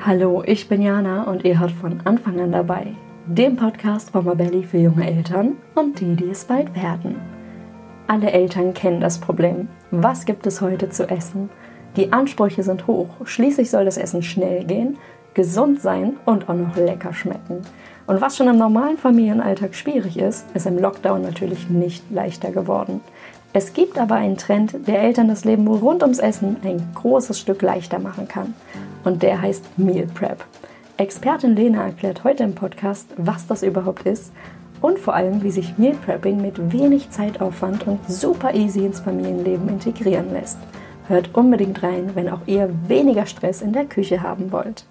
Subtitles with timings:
[0.00, 2.88] Hallo, ich bin Jana und ihr hört von Anfang an dabei,
[3.26, 7.14] dem Podcast von Mabelli für junge Eltern und die, die es bald werden.
[8.06, 9.68] Alle Eltern kennen das Problem.
[9.92, 11.48] Was gibt es heute zu essen?
[11.96, 13.08] Die Ansprüche sind hoch.
[13.24, 14.98] Schließlich soll das Essen schnell gehen,
[15.32, 17.62] gesund sein und auch noch lecker schmecken.
[18.06, 23.00] Und was schon im normalen Familienalltag schwierig ist, ist im Lockdown natürlich nicht leichter geworden.
[23.56, 27.62] Es gibt aber einen Trend, der Eltern das Leben rund ums Essen ein großes Stück
[27.62, 28.52] leichter machen kann
[29.04, 30.44] und der heißt Meal Prep.
[30.96, 34.32] Expertin Lena erklärt heute im Podcast, was das überhaupt ist
[34.80, 39.68] und vor allem, wie sich Meal Prepping mit wenig Zeitaufwand und super easy ins Familienleben
[39.68, 40.58] integrieren lässt.
[41.06, 44.84] Hört unbedingt rein, wenn auch ihr weniger Stress in der Küche haben wollt.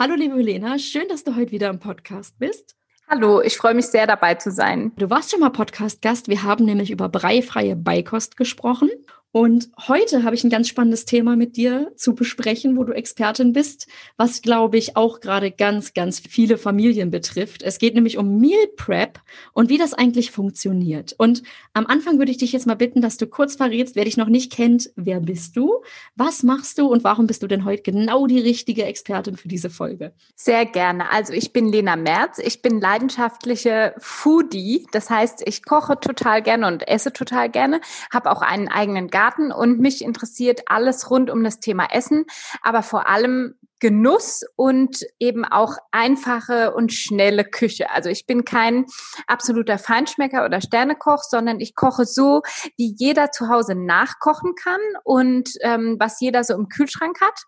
[0.00, 2.77] Hallo liebe Lena, schön, dass du heute wieder im Podcast bist.
[3.10, 4.92] Hallo, ich freue mich sehr dabei zu sein.
[4.96, 6.28] Du warst schon mal Podcast-Gast.
[6.28, 8.90] Wir haben nämlich über breifreie Beikost gesprochen
[9.30, 13.52] und heute habe ich ein ganz spannendes Thema mit dir zu besprechen, wo du Expertin
[13.52, 17.62] bist, was, glaube ich, auch gerade ganz, ganz viele Familien betrifft.
[17.62, 19.20] Es geht nämlich um Meal Prep
[19.52, 21.14] und wie das eigentlich funktioniert.
[21.18, 21.42] Und
[21.74, 24.28] am Anfang würde ich dich jetzt mal bitten, dass du kurz verrätst, wer dich noch
[24.28, 25.82] nicht kennt, wer bist du,
[26.16, 29.68] was machst du und warum bist du denn heute genau die richtige Expertin für diese
[29.68, 30.12] Folge?
[30.36, 31.12] Sehr gerne.
[31.12, 32.38] Also ich bin Lena Merz.
[32.38, 34.86] Ich bin leidenschaftliche Foodie.
[34.92, 39.50] Das heißt, ich koche total gerne und esse total gerne, habe auch einen eigenen Garten
[39.50, 42.24] und mich interessiert alles rund um das Thema Essen,
[42.62, 47.90] aber vor allem Genuss und eben auch einfache und schnelle Küche.
[47.90, 48.86] Also ich bin kein
[49.26, 52.42] absoluter Feinschmecker oder Sternekoch, sondern ich koche so,
[52.76, 57.40] wie jeder zu Hause nachkochen kann und ähm, was jeder so im Kühlschrank hat.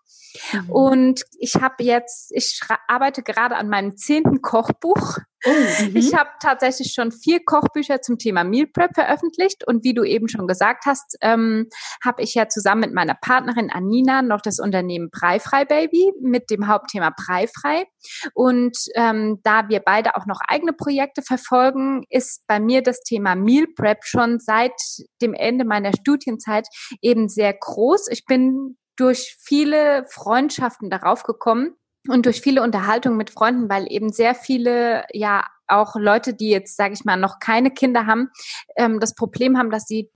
[0.51, 0.69] Mhm.
[0.69, 5.19] Und ich habe jetzt, ich arbeite gerade an meinem zehnten Kochbuch.
[5.45, 5.95] Oh, mhm.
[5.95, 10.27] ich habe tatsächlich schon vier Kochbücher zum Thema Meal Prep veröffentlicht und wie du eben
[10.27, 11.67] schon gesagt hast, ähm,
[12.03, 16.67] habe ich ja zusammen mit meiner Partnerin Anina noch das Unternehmen Breifrei Baby mit dem
[16.67, 17.85] Hauptthema Breifrei.
[18.33, 23.35] Und ähm, da wir beide auch noch eigene Projekte verfolgen, ist bei mir das Thema
[23.35, 24.73] Meal Prep schon seit
[25.21, 26.67] dem Ende meiner Studienzeit
[27.01, 28.07] eben sehr groß.
[28.09, 31.75] Ich bin durch viele Freundschaften darauf gekommen
[32.07, 36.75] und durch viele Unterhaltungen mit Freunden, weil eben sehr viele ja auch Leute, die jetzt,
[36.75, 38.29] sage ich mal, noch keine Kinder haben,
[38.75, 40.09] ähm, das Problem haben, dass sie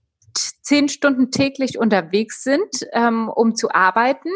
[0.62, 4.30] zehn Stunden täglich unterwegs sind, ähm, um zu arbeiten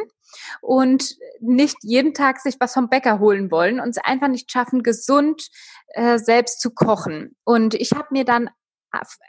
[0.61, 4.83] und nicht jeden Tag sich was vom Bäcker holen wollen und es einfach nicht schaffen,
[4.83, 5.49] gesund
[5.89, 7.35] äh, selbst zu kochen.
[7.43, 8.49] Und ich habe mir dann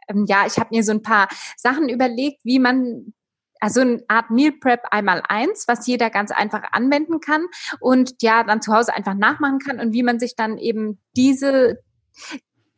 [0.08, 3.12] ähm, ja, ich habe mir so ein paar Sachen überlegt, wie man
[3.60, 7.46] also eine Art Meal Prep einmal eins, was jeder ganz einfach anwenden kann
[7.78, 11.78] und ja dann zu Hause einfach nachmachen kann und wie man sich dann eben diese,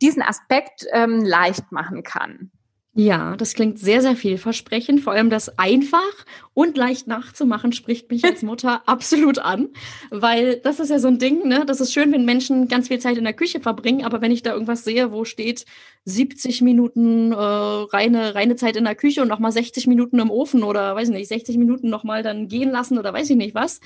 [0.00, 2.50] diesen Aspekt ähm, leicht machen kann.
[2.94, 5.00] Ja, das klingt sehr, sehr vielversprechend.
[5.00, 6.12] Vor allem das einfach
[6.52, 9.70] und leicht nachzumachen spricht mich als Mutter absolut an,
[10.10, 11.64] weil das ist ja so ein Ding, ne?
[11.64, 14.42] Das ist schön, wenn Menschen ganz viel Zeit in der Küche verbringen, aber wenn ich
[14.42, 15.64] da irgendwas sehe, wo steht
[16.04, 20.64] 70 Minuten äh, reine, reine Zeit in der Küche und nochmal 60 Minuten im Ofen
[20.64, 23.80] oder weiß nicht, 60 Minuten nochmal dann gehen lassen oder weiß ich nicht was,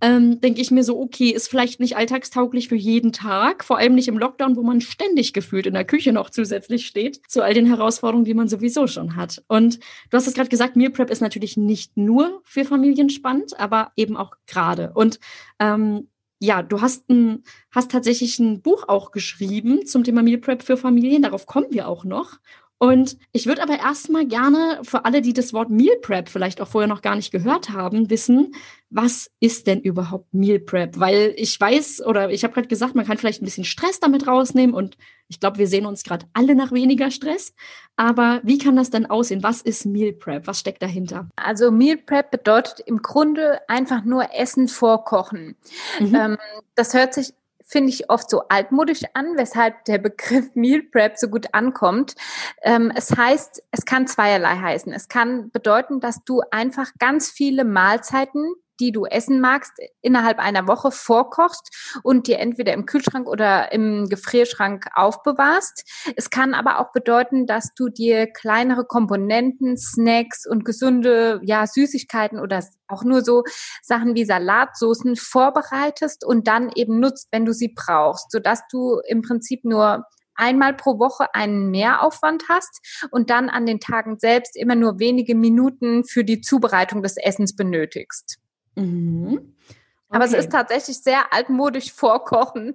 [0.00, 3.94] ähm, denke ich mir so, okay, ist vielleicht nicht alltagstauglich für jeden Tag, vor allem
[3.94, 7.54] nicht im Lockdown, wo man ständig gefühlt in der Küche noch zusätzlich steht, zu all
[7.54, 9.42] den Herausforderungen, die man sowieso schon hat.
[9.46, 9.78] Und
[10.10, 13.92] du hast es gerade gesagt, Meal Prep ist natürlich nicht nur für Familien spannend, aber
[13.94, 14.92] eben auch gerade.
[14.94, 15.20] Und
[15.58, 16.08] ähm,
[16.40, 20.78] ja, du hast, ein, hast tatsächlich ein Buch auch geschrieben zum Thema Meal Prep für
[20.78, 21.22] Familien.
[21.22, 22.38] Darauf kommen wir auch noch.
[22.82, 26.68] Und ich würde aber erstmal gerne für alle, die das Wort Meal Prep vielleicht auch
[26.68, 28.54] vorher noch gar nicht gehört haben, wissen,
[28.88, 30.98] was ist denn überhaupt Meal Prep?
[30.98, 34.26] Weil ich weiß oder ich habe gerade gesagt, man kann vielleicht ein bisschen Stress damit
[34.26, 34.96] rausnehmen und
[35.28, 37.52] ich glaube, wir sehen uns gerade alle nach weniger Stress.
[37.96, 39.42] Aber wie kann das denn aussehen?
[39.42, 40.46] Was ist Meal Prep?
[40.46, 41.28] Was steckt dahinter?
[41.36, 45.54] Also Meal Prep bedeutet im Grunde einfach nur Essen vorkochen.
[46.00, 46.14] Mhm.
[46.14, 46.38] Ähm,
[46.76, 47.34] das hört sich
[47.70, 52.14] finde ich oft so altmodisch an, weshalb der Begriff Meal Prep so gut ankommt.
[52.62, 54.92] Ähm, es heißt, es kann zweierlei heißen.
[54.92, 60.66] Es kann bedeuten, dass du einfach ganz viele Mahlzeiten die du essen magst, innerhalb einer
[60.66, 65.84] Woche vorkochst und dir entweder im Kühlschrank oder im Gefrierschrank aufbewahrst.
[66.16, 72.40] Es kann aber auch bedeuten, dass du dir kleinere Komponenten, Snacks und gesunde ja, Süßigkeiten
[72.40, 73.44] oder auch nur so
[73.82, 79.22] Sachen wie Salatsoßen vorbereitest und dann eben nutzt, wenn du sie brauchst, sodass du im
[79.22, 80.04] Prinzip nur
[80.40, 85.34] einmal pro Woche einen Mehraufwand hast und dann an den Tagen selbst immer nur wenige
[85.34, 88.38] Minuten für die Zubereitung des Essens benötigst.
[88.74, 89.34] Mhm.
[89.34, 90.16] Okay.
[90.16, 92.74] Aber es ist tatsächlich sehr altmodisch vorkochen.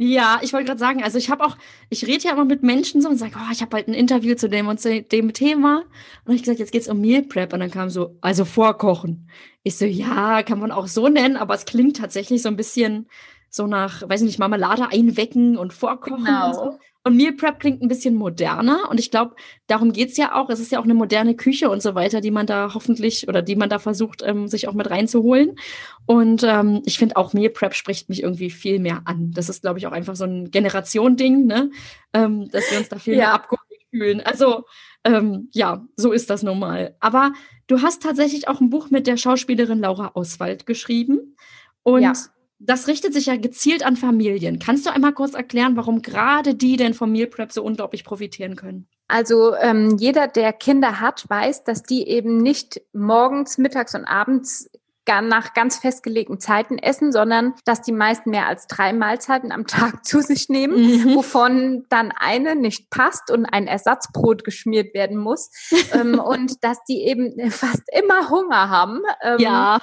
[0.00, 1.56] Ja, ich wollte gerade sagen, also ich habe auch,
[1.90, 4.36] ich rede ja immer mit Menschen so und sage, oh, ich habe halt ein Interview
[4.36, 5.84] zu dem und zu dem Thema.
[6.24, 7.52] Und ich gesagt, jetzt geht's um Meal Prep.
[7.52, 9.28] Und dann kam so, also vorkochen.
[9.64, 13.08] Ich so, ja, kann man auch so nennen, aber es klingt tatsächlich so ein bisschen
[13.50, 16.48] so nach, weiß ich nicht, Marmelade einwecken und vorkochen genau.
[16.48, 16.78] und so.
[17.04, 18.90] Und Meal Prep klingt ein bisschen moderner.
[18.90, 19.34] Und ich glaube,
[19.66, 20.50] darum geht's ja auch.
[20.50, 23.40] Es ist ja auch eine moderne Küche und so weiter, die man da hoffentlich oder
[23.40, 25.58] die man da versucht, ähm, sich auch mit reinzuholen.
[26.04, 29.30] Und ähm, ich finde auch Meal Prep spricht mich irgendwie viel mehr an.
[29.32, 31.70] Das ist, glaube ich, auch einfach so ein Generation-Ding, ne?
[32.12, 33.18] Ähm, dass wir uns da viel ja.
[33.20, 34.20] mehr abgeholt fühlen.
[34.20, 34.64] Also,
[35.04, 36.94] ähm, ja, so ist das nun mal.
[37.00, 37.32] Aber
[37.68, 41.36] du hast tatsächlich auch ein Buch mit der Schauspielerin Laura Auswald geschrieben.
[41.84, 42.12] Und ja
[42.58, 44.58] das richtet sich ja gezielt an Familien.
[44.58, 48.56] Kannst du einmal kurz erklären, warum gerade die denn vom Meal Prep so unglaublich profitieren
[48.56, 48.88] können?
[49.06, 54.70] Also ähm, jeder, der Kinder hat, weiß, dass die eben nicht morgens, mittags und abends
[55.08, 60.04] nach ganz festgelegten Zeiten essen, sondern dass die meisten mehr als drei Mahlzeiten am Tag
[60.04, 61.14] zu sich nehmen, mhm.
[61.14, 65.50] wovon dann eine nicht passt und ein Ersatzbrot geschmiert werden muss
[65.92, 69.02] ähm, und dass die eben fast immer Hunger haben.
[69.22, 69.78] Ähm, ja.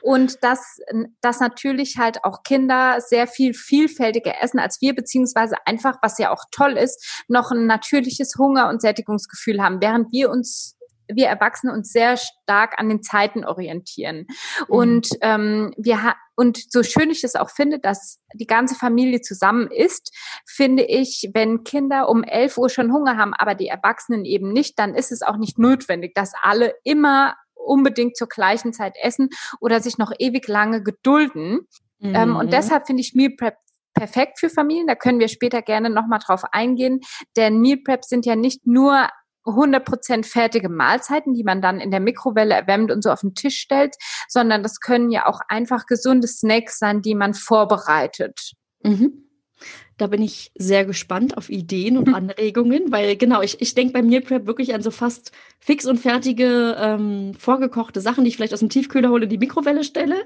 [0.00, 0.78] Und dass,
[1.20, 6.30] dass natürlich halt auch Kinder sehr viel vielfältiger essen als wir, beziehungsweise einfach, was ja
[6.30, 10.75] auch toll ist, noch ein natürliches Hunger- und Sättigungsgefühl haben, während wir uns
[11.08, 14.26] wir Erwachsene uns sehr stark an den Zeiten orientieren.
[14.26, 14.64] Mhm.
[14.68, 19.22] Und ähm, wir ha und so schön ich es auch finde, dass die ganze Familie
[19.22, 20.14] zusammen ist,
[20.44, 24.78] finde ich, wenn Kinder um 11 Uhr schon Hunger haben, aber die Erwachsenen eben nicht,
[24.78, 29.30] dann ist es auch nicht notwendig, dass alle immer unbedingt zur gleichen Zeit essen
[29.60, 31.66] oder sich noch ewig lange gedulden.
[32.00, 32.14] Mhm.
[32.14, 32.50] Ähm, und mhm.
[32.50, 33.56] deshalb finde ich Meal Prep
[33.94, 34.86] perfekt für Familien.
[34.86, 37.00] Da können wir später gerne nochmal drauf eingehen.
[37.36, 39.08] Denn Meal Prep sind ja nicht nur
[39.46, 43.58] 100% fertige Mahlzeiten, die man dann in der Mikrowelle erwärmt und so auf den Tisch
[43.58, 43.94] stellt,
[44.28, 48.52] sondern das können ja auch einfach gesunde Snacks sein, die man vorbereitet.
[48.82, 49.22] Mhm.
[49.96, 54.02] Da bin ich sehr gespannt auf Ideen und Anregungen, weil genau, ich, ich denke bei
[54.02, 58.52] Meal Prep wirklich an so fast fix und fertige ähm, vorgekochte Sachen, die ich vielleicht
[58.52, 60.16] aus dem Tiefkühler hole, in die Mikrowelle stelle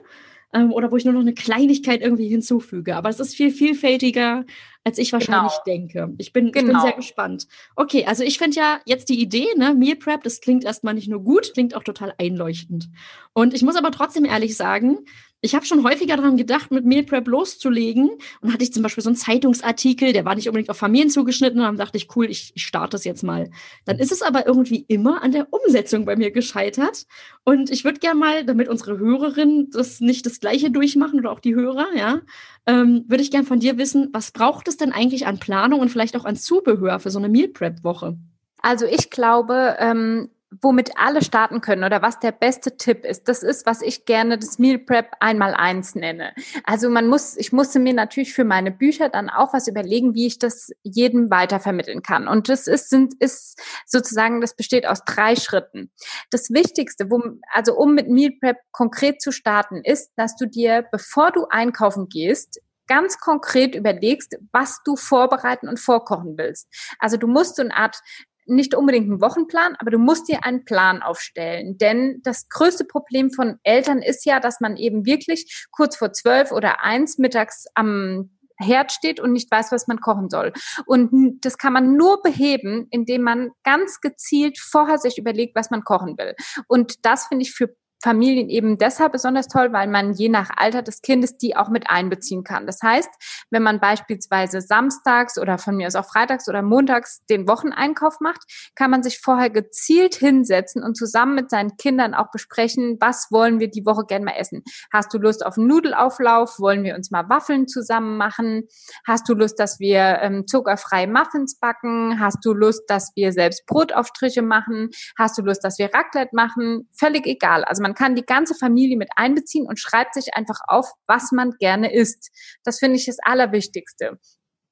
[0.52, 2.96] ähm, oder wo ich nur noch eine Kleinigkeit irgendwie hinzufüge.
[2.96, 4.44] Aber es ist viel vielfältiger,
[4.84, 5.64] als ich wahrscheinlich genau.
[5.66, 6.14] denke.
[6.18, 6.48] Ich bin, genau.
[6.48, 6.82] ich bin genau.
[6.82, 7.46] sehr gespannt.
[7.76, 11.08] Okay, also ich finde ja jetzt die Idee, ne, Meal Prep, das klingt erstmal nicht
[11.08, 12.88] nur gut, klingt auch total einleuchtend.
[13.32, 15.00] Und ich muss aber trotzdem ehrlich sagen,
[15.42, 18.10] ich habe schon häufiger daran gedacht, mit Meal Prep loszulegen.
[18.40, 21.60] Und hatte ich zum Beispiel so einen Zeitungsartikel, der war nicht unbedingt auf Familien zugeschnitten.
[21.60, 23.50] Und dann dachte ich, cool, ich, ich starte das jetzt mal.
[23.86, 27.06] Dann ist es aber irgendwie immer an der Umsetzung bei mir gescheitert.
[27.44, 31.40] Und ich würde gerne mal, damit unsere Hörerinnen das nicht das Gleiche durchmachen oder auch
[31.40, 32.20] die Hörer, ja,
[32.66, 35.90] ähm, würde ich gerne von dir wissen, was braucht es denn eigentlich an Planung und
[35.90, 38.16] vielleicht auch an Zubehör für so eine Meal Prep Woche?
[38.62, 40.30] Also ich glaube, ähm,
[40.60, 44.36] womit alle starten können oder was der beste Tipp ist, das ist, was ich gerne
[44.36, 46.32] das Meal Prep einmal eins nenne.
[46.64, 50.26] Also man muss, ich musste mir natürlich für meine Bücher dann auch was überlegen, wie
[50.26, 52.26] ich das jedem weitervermitteln kann.
[52.26, 55.92] Und das ist, sind, ist sozusagen, das besteht aus drei Schritten.
[56.30, 60.84] Das Wichtigste, wo, also um mit Meal Prep konkret zu starten, ist, dass du dir,
[60.90, 66.66] bevor du einkaufen gehst, ganz konkret überlegst, was du vorbereiten und vorkochen willst.
[66.98, 68.00] Also du musst so eine Art
[68.46, 71.78] nicht unbedingt einen Wochenplan, aber du musst dir einen Plan aufstellen.
[71.78, 76.50] Denn das größte Problem von Eltern ist ja, dass man eben wirklich kurz vor zwölf
[76.50, 80.52] oder eins mittags am Herd steht und nicht weiß, was man kochen soll.
[80.84, 85.82] Und das kann man nur beheben, indem man ganz gezielt vorher sich überlegt, was man
[85.82, 86.34] kochen will.
[86.66, 90.82] Und das finde ich für Familien eben deshalb besonders toll, weil man je nach Alter
[90.82, 92.66] des Kindes die auch mit einbeziehen kann.
[92.66, 93.10] Das heißt,
[93.50, 98.42] wenn man beispielsweise samstags oder von mir aus auch freitags oder montags den Wocheneinkauf macht,
[98.74, 103.60] kann man sich vorher gezielt hinsetzen und zusammen mit seinen Kindern auch besprechen, was wollen
[103.60, 104.62] wir die Woche gerne mal essen.
[104.92, 106.58] Hast du Lust auf einen Nudelauflauf?
[106.58, 108.64] Wollen wir uns mal Waffeln zusammen machen?
[109.06, 112.20] Hast du Lust, dass wir ähm, zuckerfreie Muffins backen?
[112.20, 114.90] Hast du Lust, dass wir selbst Brotaufstriche machen?
[115.18, 116.88] Hast du Lust, dass wir Raclette machen?
[116.92, 117.64] Völlig egal.
[117.64, 121.32] Also man man kann die ganze Familie mit einbeziehen und schreibt sich einfach auf, was
[121.32, 122.30] man gerne isst.
[122.62, 124.20] Das finde ich das Allerwichtigste.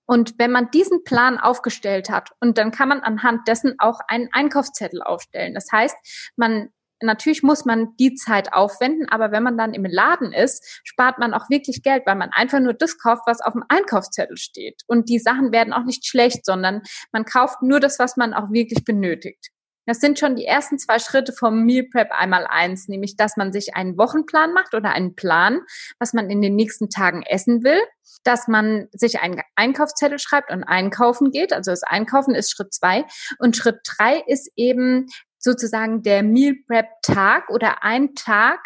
[0.06, 4.28] Und wenn man diesen Plan aufgestellt hat, und dann kann man anhand dessen auch einen
[4.30, 5.52] Einkaufszettel aufstellen.
[5.54, 5.96] Das heißt,
[6.36, 6.68] man
[7.00, 11.32] Natürlich muss man die Zeit aufwenden, aber wenn man dann im Laden ist, spart man
[11.32, 14.82] auch wirklich Geld, weil man einfach nur das kauft, was auf dem Einkaufszettel steht.
[14.88, 16.82] Und die Sachen werden auch nicht schlecht, sondern
[17.12, 19.52] man kauft nur das, was man auch wirklich benötigt.
[19.88, 23.54] Das sind schon die ersten zwei Schritte vom Meal Prep einmal eins, nämlich dass man
[23.54, 25.62] sich einen Wochenplan macht oder einen Plan,
[25.98, 27.80] was man in den nächsten Tagen essen will,
[28.22, 31.54] dass man sich einen Einkaufszettel schreibt und einkaufen geht.
[31.54, 33.06] Also das Einkaufen ist Schritt zwei.
[33.38, 35.06] Und Schritt drei ist eben
[35.38, 38.60] sozusagen der Meal Prep Tag oder ein Tag,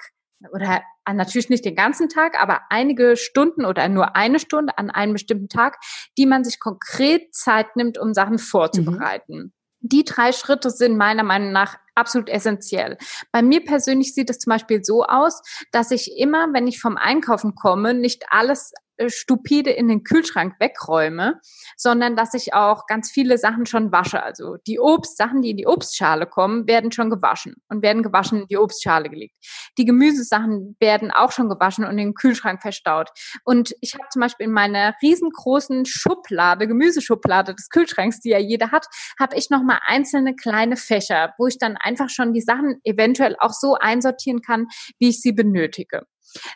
[0.53, 5.13] oder natürlich nicht den ganzen Tag, aber einige Stunden oder nur eine Stunde an einem
[5.13, 5.79] bestimmten Tag,
[6.19, 9.37] die man sich konkret Zeit nimmt, um Sachen vorzubereiten.
[9.37, 9.53] Mhm.
[9.83, 12.97] Die drei Schritte sind meiner Meinung nach absolut essentiell.
[13.33, 16.97] Bei mir persönlich sieht es zum Beispiel so aus, dass ich immer, wenn ich vom
[16.97, 18.73] Einkaufen komme, nicht alles
[19.09, 21.41] stupide in den Kühlschrank wegräume,
[21.77, 24.23] sondern dass ich auch ganz viele Sachen schon wasche.
[24.23, 28.49] Also die Obstsachen, die in die Obstschale kommen, werden schon gewaschen und werden gewaschen in
[28.49, 29.35] die Obstschale gelegt.
[29.79, 33.11] Die Gemüsesachen werden auch schon gewaschen und in den Kühlschrank verstaut.
[33.45, 38.71] Und ich habe zum Beispiel in meiner riesengroßen Schublade, Gemüseschublade des Kühlschranks, die ja jeder
[38.71, 38.87] hat,
[39.19, 43.53] habe ich nochmal einzelne kleine Fächer, wo ich dann einfach schon die Sachen eventuell auch
[43.53, 44.67] so einsortieren kann,
[44.99, 46.03] wie ich sie benötige.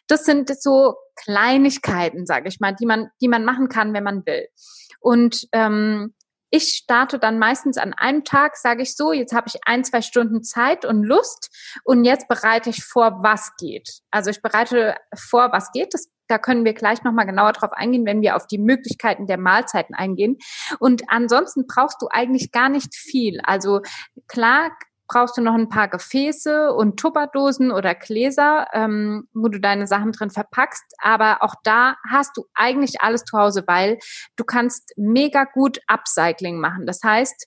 [0.06, 4.24] Das sind so Kleinigkeiten, sage ich mal, die man, die man machen kann, wenn man
[4.26, 4.46] will.
[5.00, 6.14] Und ähm,
[6.50, 10.00] ich starte dann meistens an einem Tag, sage ich so, jetzt habe ich ein, zwei
[10.00, 11.50] Stunden Zeit und Lust
[11.84, 14.00] und jetzt bereite ich vor, was geht.
[14.10, 15.92] Also ich bereite vor, was geht.
[15.92, 19.38] Das, da können wir gleich nochmal genauer drauf eingehen, wenn wir auf die Möglichkeiten der
[19.38, 20.38] Mahlzeiten eingehen.
[20.78, 23.40] Und ansonsten brauchst du eigentlich gar nicht viel.
[23.42, 23.80] Also
[24.28, 24.70] klar
[25.08, 30.12] brauchst du noch ein paar Gefäße und Tupperdosen oder Gläser, ähm, wo du deine Sachen
[30.12, 30.84] drin verpackst.
[30.98, 33.98] Aber auch da hast du eigentlich alles zu Hause, weil
[34.36, 36.86] du kannst mega gut Upcycling machen.
[36.86, 37.46] Das heißt,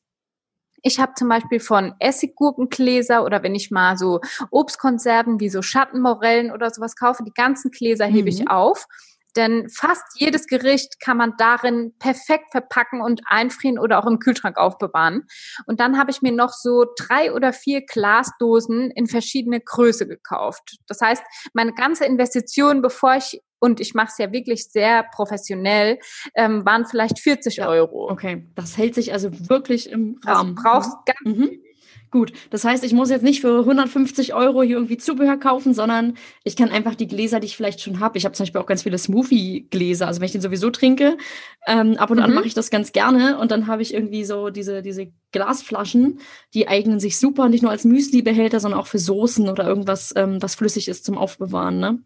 [0.82, 6.52] ich habe zum Beispiel von Essiggurkengläser oder wenn ich mal so Obstkonserven wie so Schattenmorellen
[6.52, 8.48] oder sowas kaufe, die ganzen Gläser hebe ich mhm.
[8.48, 8.86] auf
[9.36, 14.58] denn fast jedes Gericht kann man darin perfekt verpacken und einfrieren oder auch im Kühlschrank
[14.58, 15.28] aufbewahren.
[15.66, 20.78] Und dann habe ich mir noch so drei oder vier Glasdosen in verschiedene Größe gekauft.
[20.88, 26.00] Das heißt, meine ganze Investition, bevor ich und ich mache es ja wirklich sehr professionell,
[26.36, 28.10] ähm, waren vielleicht 40 ja, Euro.
[28.10, 30.58] Okay, das hält sich also wirklich im also Rahmen.
[30.58, 31.34] Also brauchst mhm.
[31.34, 31.62] ganz mhm.
[32.12, 36.16] Gut, das heißt, ich muss jetzt nicht für 150 Euro hier irgendwie Zubehör kaufen, sondern
[36.44, 38.18] ich kann einfach die Gläser, die ich vielleicht schon habe.
[38.18, 40.08] Ich habe zum Beispiel auch ganz viele Smoothie-Gläser.
[40.08, 41.18] Also wenn ich den sowieso trinke,
[41.68, 42.24] ähm, ab und mhm.
[42.24, 46.20] an mache ich das ganz gerne und dann habe ich irgendwie so diese, diese Glasflaschen,
[46.54, 50.42] die eignen sich super, nicht nur als Müsli-Behälter, sondern auch für Soßen oder irgendwas, ähm,
[50.42, 51.80] was flüssig ist zum Aufbewahren.
[51.80, 52.00] Ne?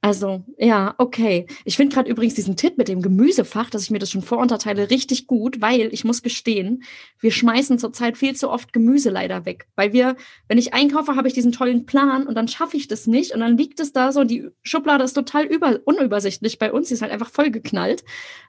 [0.00, 1.46] Also, ja, okay.
[1.64, 4.90] Ich finde gerade übrigens diesen Tipp mit dem Gemüsefach, dass ich mir das schon vorunterteile,
[4.90, 6.84] richtig gut, weil ich muss gestehen,
[7.18, 9.66] wir schmeißen zurzeit viel zu oft Gemüse leider weg.
[9.74, 10.16] Weil wir,
[10.46, 13.40] wenn ich einkaufe, habe ich diesen tollen Plan und dann schaffe ich das nicht und
[13.40, 17.02] dann liegt es da so, die Schublade ist total über, unübersichtlich bei uns, die ist
[17.02, 18.04] halt einfach vollgeknallt.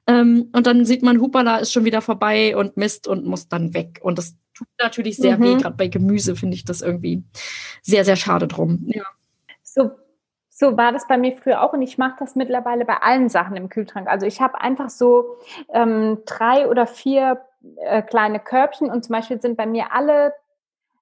[0.08, 3.74] Ähm, und dann sieht man, Hupala ist schon wieder vorbei und Mist und muss dann
[3.74, 4.00] weg.
[4.02, 5.44] Und das tut natürlich sehr mhm.
[5.44, 5.56] weh.
[5.56, 7.24] Gerade bei Gemüse finde ich das irgendwie
[7.82, 8.84] sehr, sehr schade drum.
[8.88, 9.04] Ja.
[9.64, 9.92] So,
[10.50, 13.56] so war das bei mir früher auch und ich mache das mittlerweile bei allen Sachen
[13.56, 14.08] im Kühlschrank.
[14.08, 15.38] Also ich habe einfach so
[15.74, 17.42] ähm, drei oder vier
[17.78, 20.34] äh, kleine Körbchen und zum Beispiel sind bei mir alle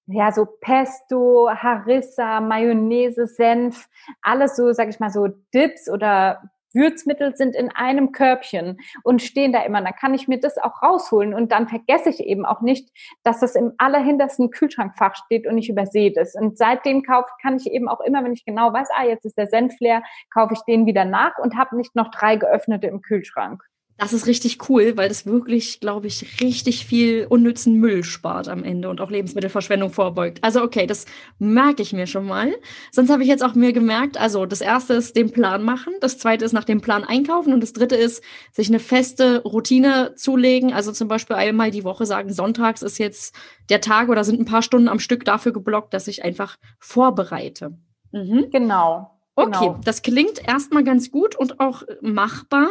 [0.09, 3.89] ja, so Pesto, Harissa, Mayonnaise, Senf,
[4.21, 9.53] alles so, sag ich mal, so Dips oder Würzmittel sind in einem Körbchen und stehen
[9.53, 9.81] da immer.
[9.81, 12.89] Dann kann ich mir das auch rausholen und dann vergesse ich eben auch nicht,
[13.23, 16.35] dass das im allerhintersten Kühlschrankfach steht und ich übersehe das.
[16.35, 19.37] Und seitdem kaufe, kann ich eben auch immer, wenn ich genau weiß, ah, jetzt ist
[19.37, 23.01] der Senf leer, kaufe ich den wieder nach und habe nicht noch drei geöffnete im
[23.01, 23.66] Kühlschrank.
[23.97, 28.63] Das ist richtig cool, weil das wirklich, glaube ich, richtig viel unnützen Müll spart am
[28.63, 30.37] Ende und auch Lebensmittelverschwendung vorbeugt.
[30.43, 31.05] Also okay, das
[31.39, 32.53] merke ich mir schon mal.
[32.91, 36.19] Sonst habe ich jetzt auch mir gemerkt, also das erste ist den Plan machen, das
[36.19, 40.73] zweite ist nach dem Plan einkaufen und das dritte ist sich eine feste Routine zulegen.
[40.73, 43.33] Also zum Beispiel einmal die Woche sagen, sonntags ist jetzt
[43.69, 47.77] der Tag oder sind ein paar Stunden am Stück dafür geblockt, dass ich einfach vorbereite.
[48.11, 48.49] Mhm.
[48.51, 49.16] Genau.
[49.37, 49.79] Okay, genau.
[49.83, 52.67] das klingt erstmal ganz gut und auch machbar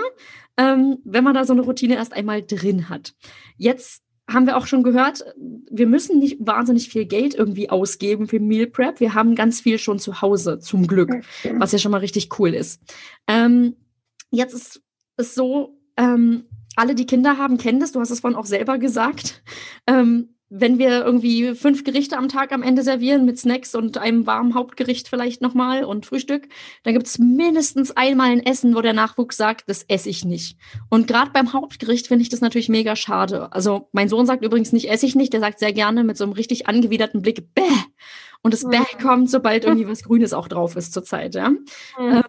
[0.57, 3.15] ähm, wenn man da so eine Routine erst einmal drin hat.
[3.57, 5.25] Jetzt haben wir auch schon gehört,
[5.71, 8.99] wir müssen nicht wahnsinnig viel Geld irgendwie ausgeben für Meal Prep.
[8.99, 11.11] Wir haben ganz viel schon zu Hause, zum Glück,
[11.59, 12.83] was ja schon mal richtig cool ist.
[13.29, 13.77] Ähm,
[14.31, 14.83] jetzt ist
[15.17, 17.93] es so, ähm, alle, die Kinder haben, kennen das.
[17.93, 19.43] Du hast es vorhin auch selber gesagt.
[19.87, 24.27] Ähm, wenn wir irgendwie fünf Gerichte am Tag am Ende servieren mit Snacks und einem
[24.27, 26.49] warmen Hauptgericht vielleicht nochmal und Frühstück,
[26.85, 30.57] dann gibt es mindestens einmal ein Essen, wo der Nachwuchs sagt, das esse ich nicht.
[30.89, 33.53] Und gerade beim Hauptgericht finde ich das natürlich mega schade.
[33.53, 36.25] Also mein Sohn sagt übrigens nicht, esse ich nicht, der sagt sehr gerne mit so
[36.25, 37.63] einem richtig angewiderten Blick, bäh.
[38.43, 41.35] Und das Bäh kommt, sobald irgendwie was Grünes auch drauf ist zurzeit.
[41.35, 41.51] Ja?
[41.51, 41.65] Mhm.
[41.99, 42.23] Ähm,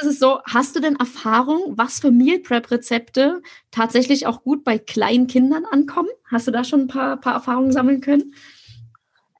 [0.00, 4.64] ist es so, hast du denn Erfahrung, was für Meal Prep Rezepte tatsächlich auch gut
[4.64, 6.08] bei kleinen Kindern ankommen?
[6.30, 8.34] Hast du da schon ein paar, paar Erfahrungen sammeln können?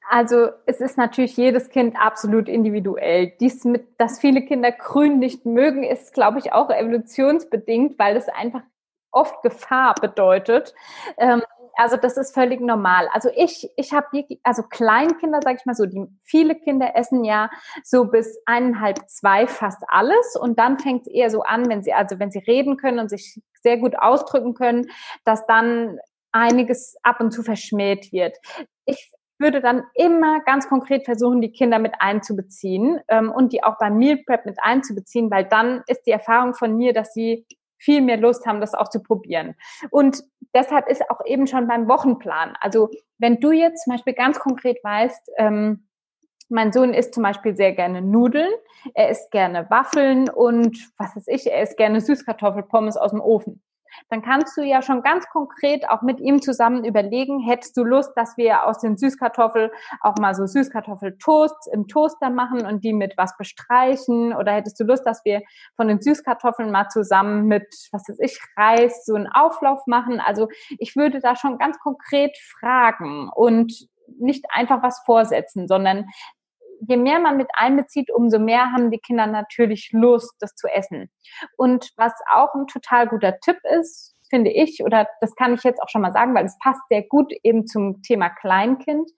[0.08, 3.32] Also es ist natürlich jedes Kind absolut individuell.
[3.40, 8.28] Dies mit, dass viele Kinder grün nicht mögen, ist, glaube ich, auch evolutionsbedingt, weil es
[8.28, 8.62] einfach
[9.10, 10.74] oft Gefahr bedeutet.
[11.16, 11.42] Ähm,
[11.76, 13.08] also das ist völlig normal.
[13.12, 14.06] Also ich, ich habe,
[14.42, 17.50] also Kleinkinder, sage ich mal so, die viele Kinder essen ja
[17.84, 21.92] so bis eineinhalb, zwei fast alles und dann fängt es eher so an, wenn sie,
[21.92, 24.86] also wenn sie reden können und sich sehr gut ausdrücken können,
[25.24, 25.98] dass dann
[26.32, 28.36] einiges ab und zu verschmäht wird.
[28.84, 33.78] Ich würde dann immer ganz konkret versuchen, die Kinder mit einzubeziehen ähm, und die auch
[33.78, 37.46] beim Meal Prep mit einzubeziehen, weil dann ist die Erfahrung von mir, dass sie
[37.78, 39.54] viel mehr Lust haben, das auch zu probieren.
[39.90, 40.22] Und
[40.54, 42.56] deshalb ist auch eben schon beim Wochenplan.
[42.60, 45.88] Also wenn du jetzt zum Beispiel ganz konkret weißt, ähm,
[46.48, 48.52] mein Sohn isst zum Beispiel sehr gerne Nudeln,
[48.94, 53.62] er isst gerne Waffeln und was weiß ich, er isst gerne Süßkartoffelpommes aus dem Ofen
[54.08, 58.12] dann kannst du ja schon ganz konkret auch mit ihm zusammen überlegen, hättest du Lust,
[58.16, 63.14] dass wir aus den Süßkartoffeln auch mal so Süßkartoffeltoast im Toaster machen und die mit
[63.16, 64.34] was bestreichen?
[64.34, 65.42] Oder hättest du Lust, dass wir
[65.76, 70.20] von den Süßkartoffeln mal zusammen mit, was weiß ich, Reis so einen Auflauf machen?
[70.20, 70.48] Also
[70.78, 73.88] ich würde da schon ganz konkret fragen und
[74.18, 76.06] nicht einfach was vorsetzen, sondern
[76.80, 81.10] je mehr man mit einbezieht, umso mehr haben die Kinder natürlich Lust, das zu essen.
[81.56, 85.80] Und was auch ein total guter Tipp ist, finde ich, oder das kann ich jetzt
[85.80, 89.10] auch schon mal sagen, weil es passt sehr gut eben zum Thema Kleinkind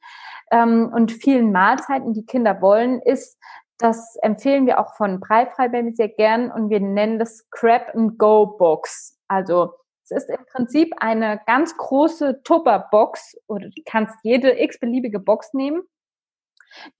[0.50, 3.38] ähm, und vielen Mahlzeiten, die Kinder wollen, ist,
[3.78, 8.46] das empfehlen wir auch von Breifrei sehr gern und wir nennen das Crab and Go
[8.58, 9.18] Box.
[9.28, 9.72] Also
[10.02, 15.82] es ist im Prinzip eine ganz große Tupper-Box oder du kannst jede x-beliebige Box nehmen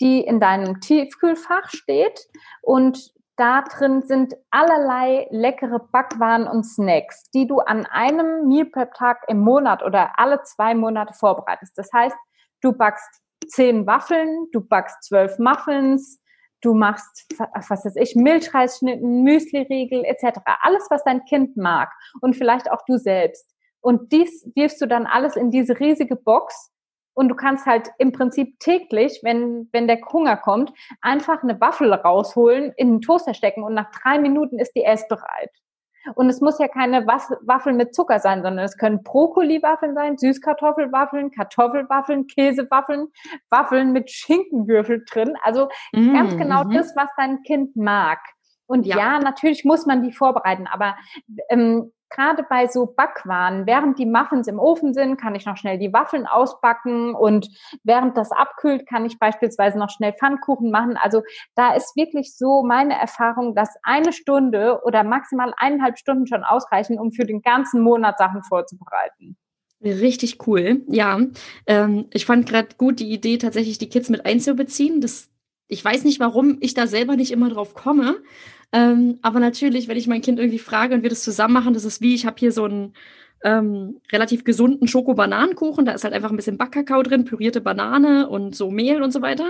[0.01, 2.29] die in deinem Tiefkühlfach steht
[2.63, 8.95] und da drin sind allerlei leckere Backwaren und Snacks, die du an einem Meal Prep
[8.95, 11.79] Tag im Monat oder alle zwei Monate vorbereitest.
[11.79, 12.17] Das heißt,
[12.63, 16.21] du backst zehn Waffeln, du backst zwölf Muffins,
[16.63, 17.27] du machst,
[17.69, 20.41] was weiß ich, Milchreisschnitten, Müsli-Riegel etc.
[20.61, 23.55] Alles, was dein Kind mag und vielleicht auch du selbst.
[23.81, 26.73] Und dies wirfst du dann alles in diese riesige Box
[27.19, 31.93] und du kannst halt im Prinzip täglich, wenn, wenn der Hunger kommt, einfach eine Waffel
[31.93, 35.51] rausholen, in den Toaster stecken und nach drei Minuten ist die essbereit.
[36.15, 41.33] Und es muss ja keine Waffeln mit Zucker sein, sondern es können Brokkoliwaffeln sein, Süßkartoffelwaffeln,
[41.33, 43.09] Kartoffelwaffeln, Käsewaffeln,
[43.51, 45.35] Waffeln mit Schinkenwürfel drin.
[45.43, 46.73] Also mmh, ganz genau mmh.
[46.73, 48.21] das, was dein Kind mag.
[48.67, 48.97] Und ja.
[48.97, 49.19] ja.
[49.19, 50.97] natürlich muss man die vorbereiten, aber
[51.49, 55.79] ähm, gerade bei so Backwaren, während die Muffins im Ofen sind, kann ich noch schnell
[55.79, 57.49] die Waffeln ausbacken und
[57.85, 60.97] während das abkühlt, kann ich beispielsweise noch schnell Pfannkuchen machen.
[60.97, 61.23] Also
[61.55, 66.99] da ist wirklich so meine Erfahrung, dass eine Stunde oder maximal eineinhalb Stunden schon ausreichen,
[66.99, 69.37] um für den ganzen Monat Sachen vorzubereiten.
[69.81, 71.21] Richtig cool, ja.
[71.67, 75.01] Ähm, ich fand gerade gut die Idee, tatsächlich die Kids mit einzubeziehen.
[75.01, 75.31] Das,
[75.69, 78.17] ich weiß nicht, warum ich da selber nicht immer drauf komme.
[78.73, 81.85] Ähm, aber natürlich, wenn ich mein Kind irgendwie frage und wir das zusammen machen, das
[81.85, 82.95] ist wie, ich habe hier so einen
[83.45, 88.55] ähm, relativ gesunden Schoko-Bananenkuchen, da ist halt einfach ein bisschen Backkakao drin, pürierte Banane und
[88.55, 89.49] so Mehl und so weiter.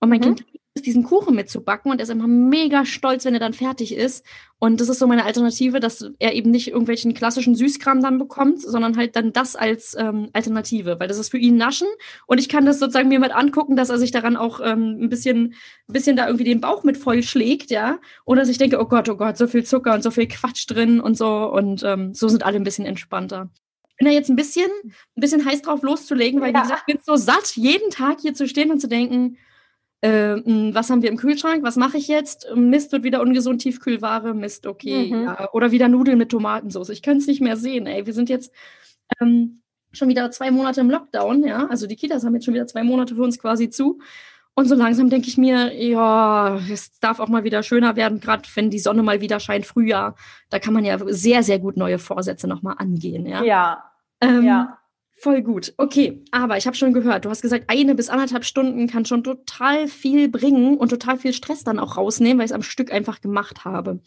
[0.00, 0.36] Und mein mhm.
[0.36, 0.44] Kind
[0.82, 4.24] diesen Kuchen mitzubacken und er ist immer mega stolz, wenn er dann fertig ist.
[4.58, 8.60] Und das ist so meine Alternative, dass er eben nicht irgendwelchen klassischen Süßkram dann bekommt,
[8.60, 11.86] sondern halt dann das als ähm, Alternative, weil das ist für ihn Naschen
[12.26, 15.08] und ich kann das sozusagen mir mit angucken, dass er sich daran auch ähm, ein
[15.08, 15.54] bisschen,
[15.88, 17.98] ein bisschen da irgendwie den Bauch mit voll schlägt, ja.
[18.24, 20.68] Oder dass ich denke, oh Gott, oh Gott, so viel Zucker und so viel Quatsch
[20.68, 23.50] drin und so und ähm, so sind alle ein bisschen entspannter
[23.96, 26.58] bin da jetzt ein bisschen, ein bisschen heiß drauf loszulegen, weil ja.
[26.58, 29.38] wie gesagt, ich bin so satt, jeden Tag hier zu stehen und zu denken,
[30.04, 30.42] äh,
[30.74, 32.46] was haben wir im Kühlschrank, was mache ich jetzt?
[32.54, 35.10] Mist wird wieder ungesund, Tiefkühlware, Mist, okay.
[35.10, 35.22] Mhm.
[35.22, 35.48] Ja.
[35.52, 36.90] Oder wieder Nudeln mit Tomatensauce.
[36.90, 38.04] Ich kann es nicht mehr sehen, ey.
[38.04, 38.52] Wir sind jetzt
[39.18, 39.62] ähm,
[39.92, 41.66] schon wieder zwei Monate im Lockdown, ja.
[41.68, 43.98] Also die Kitas haben jetzt schon wieder zwei Monate für uns quasi zu.
[44.52, 48.42] Und so langsam denke ich mir, ja, es darf auch mal wieder schöner werden, gerade
[48.54, 50.16] wenn die Sonne mal wieder scheint, Frühjahr.
[50.50, 53.42] Da kann man ja sehr, sehr gut neue Vorsätze nochmal angehen, ja.
[53.42, 53.84] Ja.
[54.20, 54.78] Ähm, ja.
[55.16, 55.72] Voll gut.
[55.76, 59.22] Okay, aber ich habe schon gehört, du hast gesagt, eine bis anderthalb Stunden kann schon
[59.22, 62.92] total viel bringen und total viel Stress dann auch rausnehmen, weil ich es am Stück
[62.92, 64.00] einfach gemacht habe.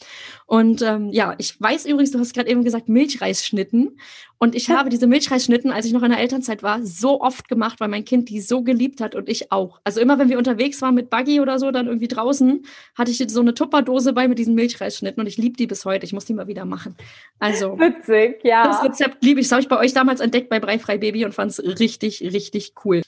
[0.45, 3.97] Und ähm, ja, ich weiß übrigens, du hast gerade eben gesagt, Milchreisschnitten.
[4.39, 7.79] Und ich habe diese Milchreisschnitten, als ich noch in der Elternzeit war, so oft gemacht,
[7.79, 9.79] weil mein Kind die so geliebt hat und ich auch.
[9.83, 12.63] Also immer, wenn wir unterwegs waren mit Buggy oder so, dann irgendwie draußen,
[12.95, 16.05] hatte ich so eine Tupperdose bei mit diesen Milchreisschnitten und ich liebe die bis heute.
[16.05, 16.95] Ich muss die mal wieder machen.
[17.39, 17.79] Also.
[17.79, 18.63] Witzig, ja.
[18.63, 19.47] Das Rezept liebe ich.
[19.47, 22.73] Das habe ich bei euch damals entdeckt bei Breifrei Baby und fand es richtig, richtig
[22.85, 23.01] cool.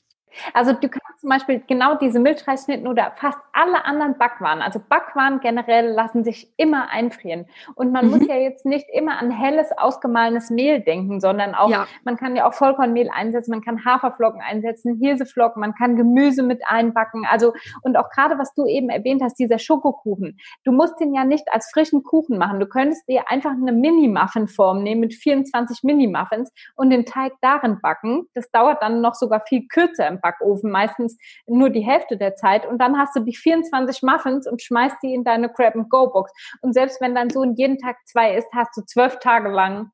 [0.54, 5.40] Also du kannst zum Beispiel genau diese Milchreisschnitten oder fast alle anderen Backwaren, also Backwaren
[5.40, 7.46] generell lassen sich immer einfrieren.
[7.76, 8.12] Und man mhm.
[8.12, 11.88] muss ja jetzt nicht immer an helles, ausgemahlenes Mehl denken, sondern auch, ja.
[12.04, 16.62] man kann ja auch Vollkornmehl einsetzen, man kann Haferflocken einsetzen, Hirseflocken, man kann Gemüse mit
[16.66, 17.26] einbacken.
[17.30, 20.38] Also, und auch gerade, was du eben erwähnt hast, dieser Schokokuchen.
[20.64, 22.60] Du musst den ja nicht als frischen Kuchen machen.
[22.60, 28.28] Du könntest dir einfach eine Mini-Muffin-Form nehmen mit 24 Mini-Muffins und den Teig darin backen.
[28.34, 32.66] Das dauert dann noch sogar viel kürzer im Backofen, meistens nur die Hälfte der Zeit.
[32.66, 36.32] Und dann hast du die 24 Muffins und schmeißt die in deine Grab-and-Go-Box.
[36.62, 39.92] Und selbst wenn dein Sohn jeden Tag zwei isst, hast du zwölf Tage lang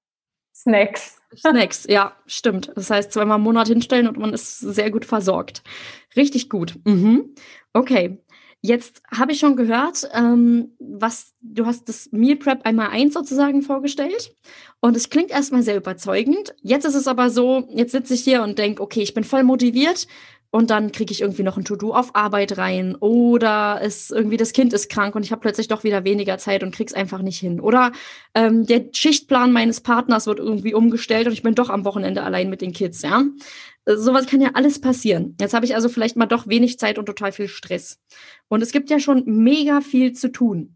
[0.56, 1.22] Snacks.
[1.36, 2.72] Snacks, ja, stimmt.
[2.76, 5.64] Das heißt, zweimal im Monat hinstellen und man ist sehr gut versorgt.
[6.16, 6.80] Richtig gut.
[6.86, 7.36] Mhm.
[7.74, 8.24] Okay.
[8.66, 13.62] Jetzt habe ich schon gehört, ähm, was du hast das Meal Prep einmal eins sozusagen
[13.62, 14.34] vorgestellt.
[14.80, 16.56] Und es klingt erstmal sehr überzeugend.
[16.64, 19.44] Jetzt ist es aber so, jetzt sitze ich hier und denke, okay, ich bin voll
[19.44, 20.08] motiviert.
[20.50, 22.96] Und dann kriege ich irgendwie noch ein To-Do auf Arbeit rein.
[22.96, 26.64] Oder es irgendwie das Kind ist krank und ich habe plötzlich doch wieder weniger Zeit
[26.64, 27.60] und krieg's einfach nicht hin.
[27.60, 27.92] Oder
[28.34, 32.50] ähm, der Schichtplan meines Partners wird irgendwie umgestellt und ich bin doch am Wochenende allein
[32.50, 33.26] mit den Kids, ja
[33.86, 35.36] sowas kann ja alles passieren.
[35.40, 38.00] Jetzt habe ich also vielleicht mal doch wenig Zeit und total viel Stress.
[38.48, 40.76] Und es gibt ja schon mega viel zu tun.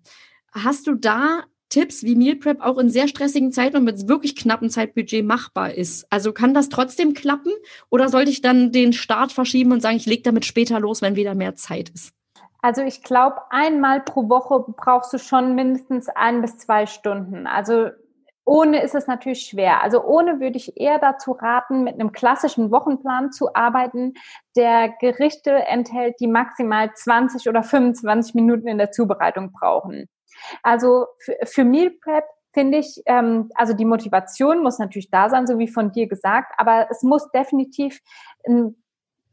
[0.51, 4.35] Hast du da Tipps, wie Meal Prep auch in sehr stressigen Zeiten und mit wirklich
[4.35, 6.07] knappem Zeitbudget machbar ist?
[6.09, 7.51] Also kann das trotzdem klappen
[7.89, 11.15] oder sollte ich dann den Start verschieben und sagen, ich lege damit später los, wenn
[11.15, 12.13] wieder mehr Zeit ist?
[12.61, 17.47] Also ich glaube, einmal pro Woche brauchst du schon mindestens ein bis zwei Stunden.
[17.47, 17.89] Also
[18.49, 19.83] ohne ist es natürlich schwer.
[19.83, 24.15] Also ohne würde ich eher dazu raten, mit einem klassischen Wochenplan zu arbeiten,
[24.55, 30.09] der Gerichte enthält, die maximal 20 oder 25 Minuten in der Zubereitung brauchen.
[30.63, 31.05] Also
[31.45, 35.67] für, Meal Prep finde ich, ähm, also die Motivation muss natürlich da sein, so wie
[35.67, 37.99] von dir gesagt, aber es muss definitiv
[38.47, 38.75] ein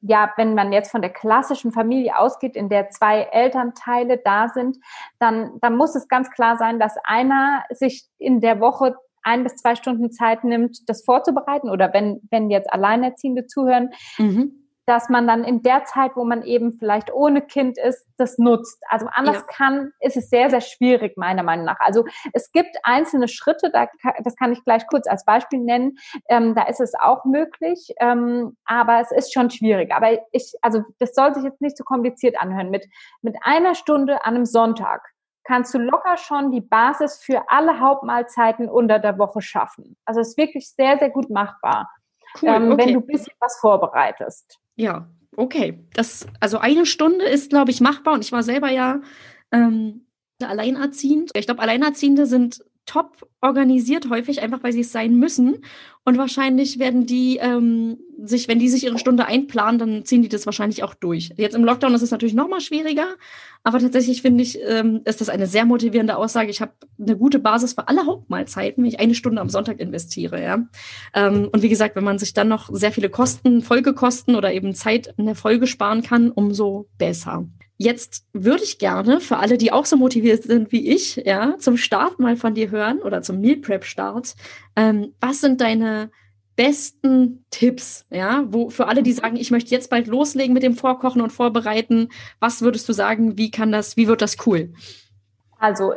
[0.03, 4.77] ja, wenn man jetzt von der klassischen Familie ausgeht, in der zwei Elternteile da sind,
[5.19, 8.95] dann, dann muss es ganz klar sein, dass einer sich in der Woche
[9.27, 14.69] ein bis zwei Stunden Zeit nimmt, das vorzubereiten oder wenn, wenn jetzt Alleinerziehende zuhören, mhm.
[14.87, 18.81] dass man dann in der Zeit, wo man eben vielleicht ohne Kind ist, das nutzt.
[18.89, 19.43] Also anders ja.
[19.49, 21.81] kann, ist es sehr, sehr schwierig, meiner Meinung nach.
[21.81, 23.89] Also es gibt einzelne Schritte, da,
[24.23, 28.57] das kann ich gleich kurz als Beispiel nennen, ähm, da ist es auch möglich, ähm,
[28.65, 29.93] aber es ist schon schwierig.
[29.93, 32.71] Aber ich, also das soll sich jetzt nicht so kompliziert anhören.
[32.71, 32.87] Mit,
[33.23, 35.03] mit einer Stunde an einem Sonntag
[35.47, 39.97] kannst du locker schon die Basis für alle Hauptmahlzeiten unter der Woche schaffen.
[40.05, 41.89] Also es ist wirklich sehr, sehr gut machbar,
[42.43, 42.87] cool, ähm, okay.
[42.87, 44.59] wenn du ein bisschen was vorbereitest.
[44.75, 45.87] Ja, okay.
[45.95, 49.01] Das, also eine Stunde ist, glaube ich, machbar und ich war selber ja
[49.53, 50.07] ähm,
[50.43, 51.31] alleinerziehend.
[51.35, 55.59] Ich glaube, Alleinerziehende sind top organisiert häufig, einfach weil sie es sein müssen.
[56.05, 60.29] Und wahrscheinlich werden die ähm, sich, wenn die sich ihre Stunde einplanen, dann ziehen die
[60.29, 61.33] das wahrscheinlich auch durch.
[61.37, 63.07] Jetzt im Lockdown ist es natürlich noch mal schwieriger,
[63.65, 66.51] aber tatsächlich finde ich, ähm, ist das eine sehr motivierende Aussage.
[66.51, 70.41] Ich habe eine gute Basis für alle Hauptmahlzeiten, wenn ich eine Stunde am Sonntag investiere.
[70.41, 70.67] Ja?
[71.13, 74.75] Ähm, und wie gesagt, wenn man sich dann noch sehr viele Kosten, Folgekosten oder eben
[74.75, 77.49] Zeit in der Folge sparen kann, umso besser.
[77.79, 81.77] Jetzt würde ich gerne für alle, die auch so motiviert sind wie ich, ja, zum
[81.77, 84.35] Start mal von dir hören oder zum Meal Prep Start.
[84.77, 86.11] Ähm, was sind deine
[86.57, 90.75] besten Tipps, ja, wo für alle, die sagen, ich möchte jetzt bald loslegen mit dem
[90.75, 92.09] Vorkochen und Vorbereiten,
[92.41, 94.73] was würdest du sagen, wie kann das, wie wird das cool?
[95.59, 95.95] Also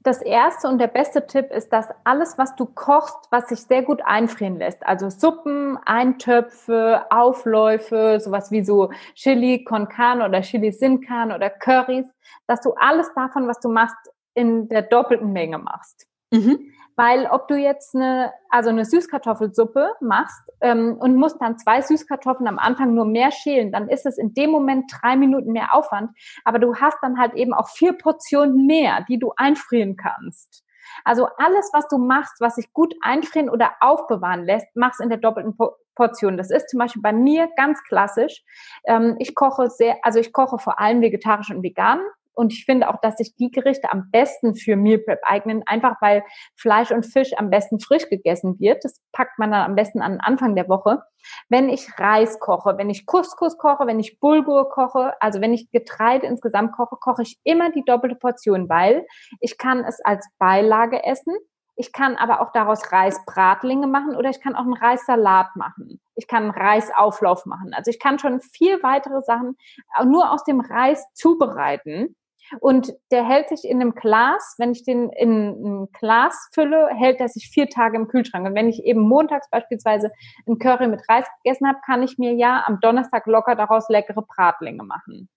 [0.00, 3.82] das erste und der beste Tipp ist, dass alles, was du kochst, was sich sehr
[3.82, 10.70] gut einfrieren lässt, also Suppen, Eintöpfe, Aufläufe, sowas wie so Chili con Carne oder Chili
[10.72, 12.06] sin Carne oder Currys,
[12.46, 13.96] dass du alles davon, was du machst,
[14.34, 16.06] in der doppelten Menge machst.
[16.30, 16.72] Mhm.
[16.98, 22.48] Weil ob du jetzt eine, also eine Süßkartoffelsuppe machst ähm, und musst dann zwei Süßkartoffeln
[22.48, 26.10] am Anfang nur mehr schälen, dann ist es in dem Moment drei Minuten mehr Aufwand.
[26.44, 30.64] Aber du hast dann halt eben auch vier Portionen mehr, die du einfrieren kannst.
[31.04, 35.18] Also alles, was du machst, was sich gut einfrieren oder aufbewahren lässt, machst in der
[35.18, 35.56] doppelten
[35.94, 36.36] Portion.
[36.36, 38.42] Das ist zum Beispiel bei mir ganz klassisch.
[38.86, 42.00] Ähm, ich koche sehr, also ich koche vor allem vegetarisch und vegan.
[42.38, 45.96] Und ich finde auch, dass sich die Gerichte am besten für Meal Prep eignen, einfach
[46.00, 46.22] weil
[46.54, 48.84] Fleisch und Fisch am besten frisch gegessen wird.
[48.84, 51.02] Das packt man dann am besten an Anfang der Woche.
[51.48, 55.68] Wenn ich Reis koche, wenn ich Couscous koche, wenn ich Bulgur koche, also wenn ich
[55.72, 59.04] Getreide insgesamt koche, koche ich immer die doppelte Portion, weil
[59.40, 61.34] ich kann es als Beilage essen.
[61.74, 66.00] Ich kann aber auch daraus Reisbratlinge machen oder ich kann auch einen Reissalat machen.
[66.14, 67.74] Ich kann einen Reisauflauf machen.
[67.74, 69.56] Also ich kann schon vier weitere Sachen
[70.04, 72.14] nur aus dem Reis zubereiten
[72.60, 77.20] Und der hält sich in einem Glas, wenn ich den in ein Glas fülle, hält
[77.20, 78.46] er sich vier Tage im Kühlschrank.
[78.46, 80.10] Und wenn ich eben montags beispielsweise
[80.46, 84.22] ein Curry mit Reis gegessen habe, kann ich mir ja am Donnerstag locker daraus leckere
[84.22, 85.28] Bratlinge machen.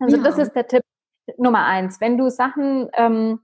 [0.00, 0.22] Also ja.
[0.22, 0.82] das ist der Tipp
[1.38, 2.00] Nummer eins.
[2.00, 3.40] Wenn du Sachen ähm,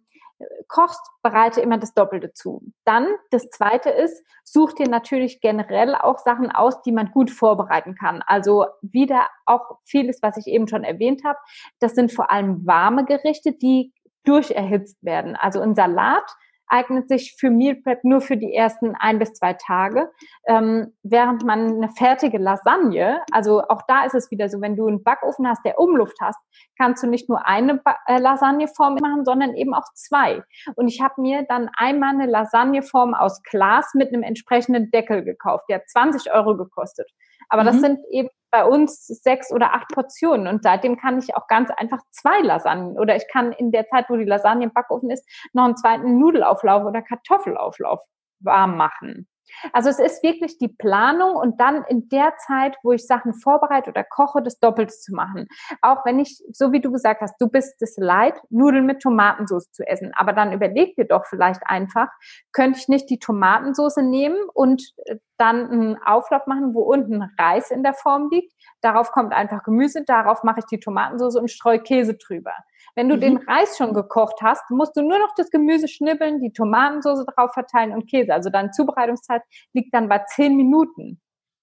[0.69, 2.63] kochst, bereite immer das Doppelte zu.
[2.85, 7.95] Dann das zweite ist, such dir natürlich generell auch Sachen aus, die man gut vorbereiten
[7.95, 8.23] kann.
[8.27, 11.39] Also wieder auch vieles, was ich eben schon erwähnt habe.
[11.81, 13.93] Das sind vor allem warme Gerichte, die
[14.25, 15.37] durcherhitzt werden.
[15.37, 16.31] Also ein Salat
[16.69, 20.11] eignet sich für Meal Prep nur für die ersten ein bis zwei Tage,
[20.47, 24.87] ähm, während man eine fertige Lasagne, also auch da ist es wieder so, wenn du
[24.87, 26.39] einen Backofen hast, der Umluft hast,
[26.77, 30.43] kannst du nicht nur eine äh, Lasagneform machen, sondern eben auch zwei.
[30.77, 35.65] Und ich habe mir dann einmal eine Lasagneform aus Glas mit einem entsprechenden Deckel gekauft.
[35.69, 37.11] Der hat 20 Euro gekostet.
[37.49, 37.67] Aber mhm.
[37.67, 41.71] das sind eben bei uns sechs oder acht Portionen und seitdem kann ich auch ganz
[41.71, 45.29] einfach zwei Lasagnen oder ich kann in der Zeit, wo die Lasagne im Backofen ist,
[45.53, 48.01] noch einen zweiten Nudelauflauf oder Kartoffelauflauf
[48.41, 49.29] warm machen.
[49.73, 53.91] Also es ist wirklich die Planung und dann in der Zeit, wo ich Sachen vorbereite
[53.91, 55.49] oder koche, das Doppelte zu machen.
[55.83, 59.71] Auch wenn ich, so wie du gesagt hast, du bist es leid, Nudeln mit Tomatensauce
[59.73, 60.13] zu essen.
[60.15, 62.09] Aber dann überleg dir doch vielleicht einfach,
[62.53, 67.71] könnte ich nicht die Tomatensauce nehmen und äh, dann einen Auflauf machen, wo unten Reis
[67.71, 68.53] in der Form liegt.
[68.81, 72.53] Darauf kommt einfach Gemüse, darauf mache ich die Tomatensauce und streue Käse drüber.
[72.95, 73.21] Wenn du mhm.
[73.21, 77.53] den Reis schon gekocht hast, musst du nur noch das Gemüse schnibbeln, die Tomatensauce drauf
[77.53, 78.33] verteilen und Käse.
[78.33, 81.21] Also deine Zubereitungszeit liegt dann bei zehn Minuten.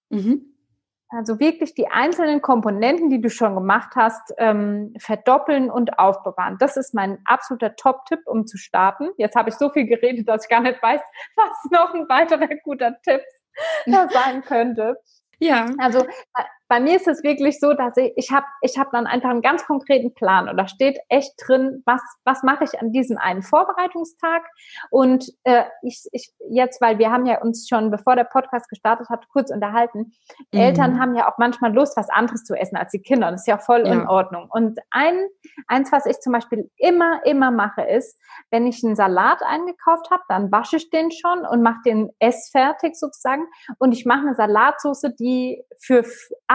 [0.09, 0.55] Mhm.
[1.09, 6.57] Also wirklich die einzelnen Komponenten, die du schon gemacht hast, ähm, verdoppeln und aufbewahren.
[6.59, 9.09] Das ist mein absoluter Top-Tipp, um zu starten.
[9.17, 11.01] Jetzt habe ich so viel geredet, dass ich gar nicht weiß,
[11.35, 13.21] was noch ein weiterer guter Tipp
[13.85, 14.97] da sein könnte.
[15.39, 15.67] Ja.
[15.77, 16.05] Also
[16.67, 19.41] bei mir ist es wirklich so, dass ich, ich habe ich hab dann einfach einen
[19.41, 23.43] ganz konkreten Plan und da steht echt drin, was, was mache ich an diesem einen
[23.43, 24.43] Vorbereitungstag.
[24.89, 29.09] Und äh, ich, ich jetzt, weil wir haben ja uns schon, bevor der Podcast gestartet
[29.09, 30.13] hat, kurz unterhalten,
[30.51, 30.59] mhm.
[30.59, 33.27] Eltern haben ja auch manchmal Lust, was anderes zu essen als die Kinder.
[33.27, 33.93] Und das ist ja voll ja.
[33.93, 34.47] in Ordnung.
[34.49, 35.27] Und ein,
[35.67, 40.23] eins, was ich zum Beispiel immer, immer mache, ist, wenn ich einen Salat eingekauft habe,
[40.29, 43.45] dann wasche ich den schon und mache den essfertig sozusagen.
[43.77, 46.03] Und ich mache eine Salatsauce, die für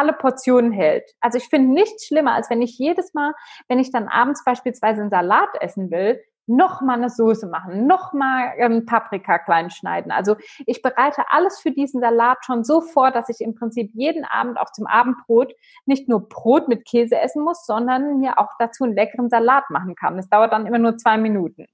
[0.00, 1.10] alle Portionen hält.
[1.20, 3.34] Also ich finde nichts schlimmer, als wenn ich jedes Mal,
[3.68, 8.12] wenn ich dann abends beispielsweise einen Salat essen will, noch mal eine Soße machen, noch
[8.12, 10.10] mal ähm, Paprika klein schneiden.
[10.10, 10.36] Also
[10.66, 14.58] ich bereite alles für diesen Salat schon so vor, dass ich im Prinzip jeden Abend
[14.58, 15.52] auch zum Abendbrot
[15.84, 19.94] nicht nur Brot mit Käse essen muss, sondern mir auch dazu einen leckeren Salat machen
[19.94, 20.16] kann.
[20.16, 21.66] Das dauert dann immer nur zwei Minuten.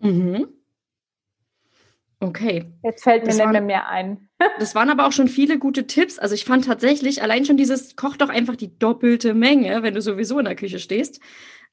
[0.00, 0.48] Mhm.
[2.22, 2.66] Okay.
[2.84, 4.28] Jetzt fällt mir nicht mehr, mehr ein.
[4.60, 6.20] das waren aber auch schon viele gute Tipps.
[6.20, 10.00] Also ich fand tatsächlich allein schon dieses, koch doch einfach die doppelte Menge, wenn du
[10.00, 11.20] sowieso in der Küche stehst.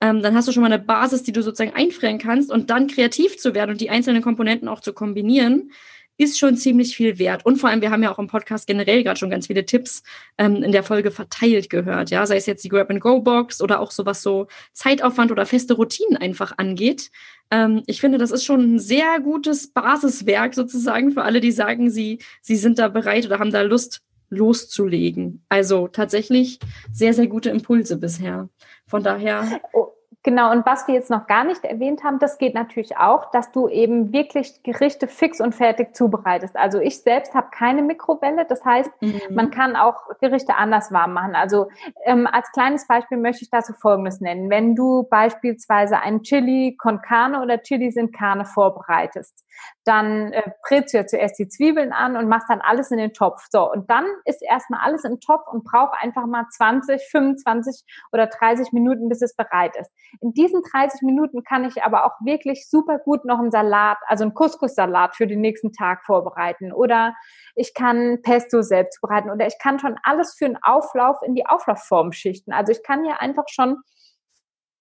[0.01, 2.87] Ähm, dann hast du schon mal eine Basis, die du sozusagen einfrieren kannst und dann
[2.87, 5.71] kreativ zu werden und die einzelnen Komponenten auch zu kombinieren
[6.19, 7.45] ist schon ziemlich viel wert.
[7.45, 10.03] Und vor allem, wir haben ja auch im Podcast generell gerade schon ganz viele Tipps
[10.37, 14.05] ähm, in der Folge verteilt gehört, ja, sei es jetzt die Grab-and-Go-Box oder auch so
[14.05, 17.09] was so Zeitaufwand oder feste Routinen einfach angeht.
[17.51, 21.89] Ähm, ich finde, das ist schon ein sehr gutes Basiswerk sozusagen für alle, die sagen,
[21.89, 25.43] sie, sie sind da bereit oder haben da Lust loszulegen.
[25.47, 26.59] Also tatsächlich
[26.91, 28.49] sehr, sehr gute Impulse bisher.
[28.85, 29.61] Von daher.
[29.73, 29.88] Oh
[30.23, 33.53] Genau, und was wir jetzt noch gar nicht erwähnt haben, das geht natürlich auch, dass
[33.53, 36.57] du eben wirklich Gerichte fix und fertig zubereitest.
[36.57, 39.21] Also ich selbst habe keine Mikrowelle, das heißt, mhm.
[39.29, 41.35] man kann auch Gerichte anders warm machen.
[41.35, 41.69] Also
[42.03, 44.49] ähm, als kleines Beispiel möchte ich dazu Folgendes nennen.
[44.49, 49.45] Wenn du beispielsweise ein Chili con Carne oder Chili sin Carne vorbereitest,
[49.83, 53.13] dann äh, brätst du ja zuerst die Zwiebeln an und machst dann alles in den
[53.13, 53.45] Topf.
[53.51, 58.27] So, und dann ist erstmal alles im Topf und braucht einfach mal 20, 25 oder
[58.27, 59.91] 30 Minuten, bis es bereit ist.
[60.21, 64.23] In diesen 30 Minuten kann ich aber auch wirklich super gut noch einen Salat, also
[64.23, 67.15] einen Couscous-Salat für den nächsten Tag vorbereiten oder
[67.55, 71.45] ich kann Pesto selbst bereiten oder ich kann schon alles für einen Auflauf in die
[71.45, 72.53] Auflaufform schichten.
[72.53, 73.77] Also ich kann hier einfach schon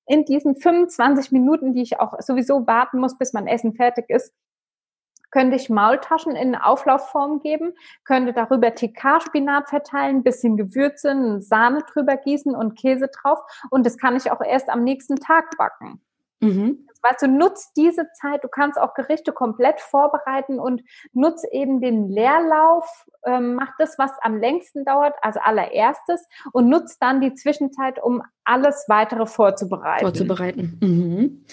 [0.07, 4.33] in diesen 25 Minuten, die ich auch sowieso warten muss, bis mein Essen fertig ist,
[5.31, 12.55] könnte ich Maultaschen in Auflaufform geben, könnte darüber TK-Spinat verteilen, bisschen Gewürze, Sahne drüber gießen
[12.55, 13.41] und Käse drauf.
[13.71, 16.01] Und das kann ich auch erst am nächsten Tag backen.
[16.41, 16.89] Mhm.
[17.01, 22.09] Weißt du, nutzt diese Zeit, du kannst auch Gerichte komplett vorbereiten und nutzt eben den
[22.09, 28.03] Leerlauf, ähm, mach das, was am längsten dauert, also allererstes und nutzt dann die Zwischenzeit,
[28.03, 30.05] um alles weitere vorzubereiten.
[30.05, 30.79] Vorzubereiten.
[30.81, 31.45] Mhm.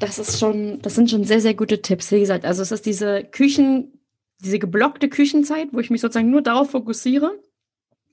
[0.00, 2.10] Das ist schon, das sind schon sehr, sehr gute Tipps.
[2.10, 4.00] Wie gesagt, also es ist diese Küchen,
[4.40, 7.38] diese geblockte Küchenzeit, wo ich mich sozusagen nur darauf fokussiere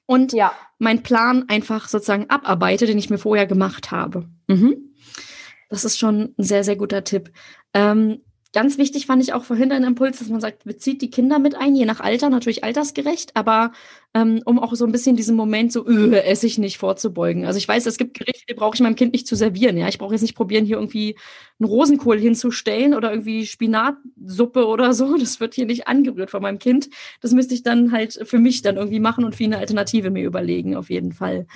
[0.06, 0.52] und ja.
[0.78, 4.28] meinen Plan einfach sozusagen abarbeite, den ich mir vorher gemacht habe.
[4.48, 4.94] Mhm.
[5.70, 7.32] Das ist schon ein sehr, sehr guter Tipp.
[7.74, 8.22] Ähm,
[8.54, 11.54] Ganz wichtig fand ich auch vorhin ein Impuls, dass man sagt, bezieht die Kinder mit
[11.56, 13.72] ein, je nach Alter, natürlich altersgerecht, aber
[14.14, 17.46] ähm, um auch so ein bisschen diesen Moment so, öh, esse ich nicht vorzubeugen.
[17.46, 19.78] Also ich weiß, es gibt Gerichte, die brauche ich meinem Kind nicht zu servieren.
[19.78, 21.18] Ja, ich brauche jetzt nicht probieren, hier irgendwie
[21.60, 25.18] einen Rosenkohl hinzustellen oder irgendwie Spinatsuppe oder so.
[25.18, 26.90] Das wird hier nicht angerührt von meinem Kind.
[27.22, 30.24] Das müsste ich dann halt für mich dann irgendwie machen und für eine Alternative mir
[30.26, 31.48] überlegen, auf jeden Fall.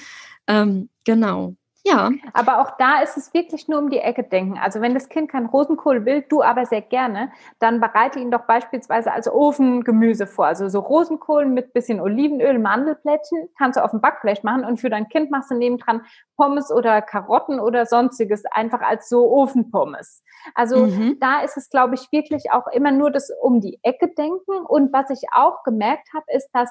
[0.45, 1.55] Ähm, genau.
[1.83, 2.11] Ja.
[2.33, 4.59] Aber auch da ist es wirklich nur um die Ecke denken.
[4.59, 8.45] Also wenn das Kind kein Rosenkohl will, du aber sehr gerne, dann bereite ihn doch
[8.45, 10.45] beispielsweise als Ofengemüse vor.
[10.45, 14.89] Also so Rosenkohl mit bisschen Olivenöl, Mandelblättchen kannst du auf dem Backblech machen und für
[14.89, 16.01] dein Kind machst du nebendran
[16.37, 20.23] Pommes oder Karotten oder sonstiges einfach als so Ofenpommes.
[20.55, 21.17] Also mhm.
[21.19, 24.65] da ist es, glaube ich, wirklich auch immer nur das um die Ecke denken.
[24.67, 26.69] Und was ich auch gemerkt habe, ist, dass,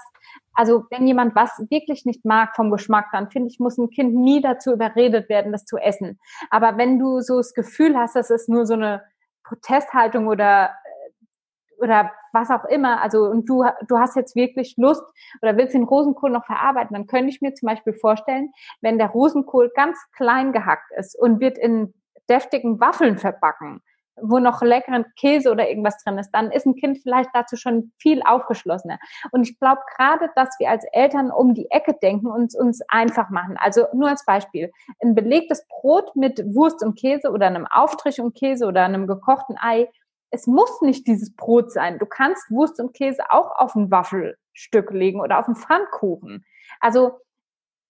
[0.55, 4.15] also wenn jemand was wirklich nicht mag vom Geschmack, dann finde ich, muss ein Kind
[4.15, 6.19] nie dazu überredet werden, das zu essen.
[6.51, 9.03] Aber wenn du so das Gefühl hast, dass es nur so eine
[9.45, 10.71] Protesthaltung oder
[11.81, 15.03] oder was auch immer, also und du, du hast jetzt wirklich Lust
[15.41, 19.09] oder willst den Rosenkohl noch verarbeiten, dann könnte ich mir zum Beispiel vorstellen, wenn der
[19.09, 21.95] Rosenkohl ganz klein gehackt ist und wird in
[22.29, 23.81] deftigen Waffeln verbacken,
[24.23, 27.93] wo noch leckeren Käse oder irgendwas drin ist, dann ist ein Kind vielleicht dazu schon
[27.99, 28.99] viel aufgeschlossener.
[29.33, 33.31] Und ich glaube gerade, dass wir als Eltern um die Ecke denken und uns einfach
[33.31, 33.57] machen.
[33.59, 34.71] Also nur als Beispiel,
[35.03, 39.57] ein belegtes Brot mit Wurst und Käse oder einem Aufstrich und Käse oder einem gekochten
[39.59, 39.89] Ei
[40.31, 41.99] es muss nicht dieses Brot sein.
[41.99, 46.45] Du kannst Wurst und Käse auch auf ein Waffelstück legen oder auf einen Pfannkuchen.
[46.79, 47.19] Also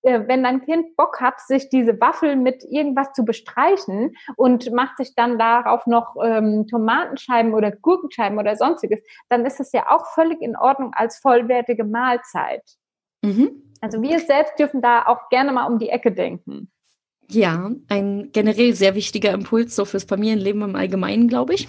[0.03, 5.15] wenn dein Kind Bock hat, sich diese Waffel mit irgendwas zu bestreichen und macht sich
[5.15, 10.41] dann darauf noch ähm, Tomatenscheiben oder Gurkenscheiben oder sonstiges, dann ist es ja auch völlig
[10.41, 12.63] in Ordnung als vollwertige Mahlzeit.
[13.23, 13.63] Mhm.
[13.81, 16.71] Also wir selbst dürfen da auch gerne mal um die Ecke denken.
[17.29, 21.69] Ja, ein generell sehr wichtiger Impuls so fürs Familienleben im Allgemeinen, glaube ich.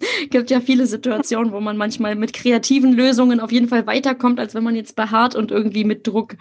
[0.30, 4.54] gibt ja viele Situationen, wo man manchmal mit kreativen Lösungen auf jeden Fall weiterkommt, als
[4.54, 6.36] wenn man jetzt beharrt und irgendwie mit Druck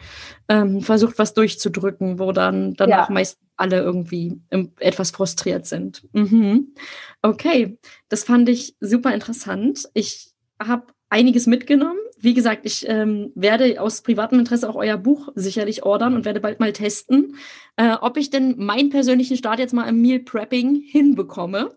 [0.50, 3.14] ähm, versucht, was durchzudrücken, wo dann danach ja.
[3.14, 4.40] meist alle irgendwie
[4.80, 6.04] etwas frustriert sind.
[6.14, 6.74] Mhm.
[7.22, 7.78] Okay,
[8.10, 9.90] das fand ich super interessant.
[9.94, 12.00] Ich habe einiges mitgenommen.
[12.26, 16.40] Wie gesagt, ich ähm, werde aus privatem Interesse auch euer Buch sicherlich ordern und werde
[16.40, 17.36] bald mal testen,
[17.78, 21.70] äh, ob ich denn meinen persönlichen Start jetzt mal im Meal Prepping hinbekomme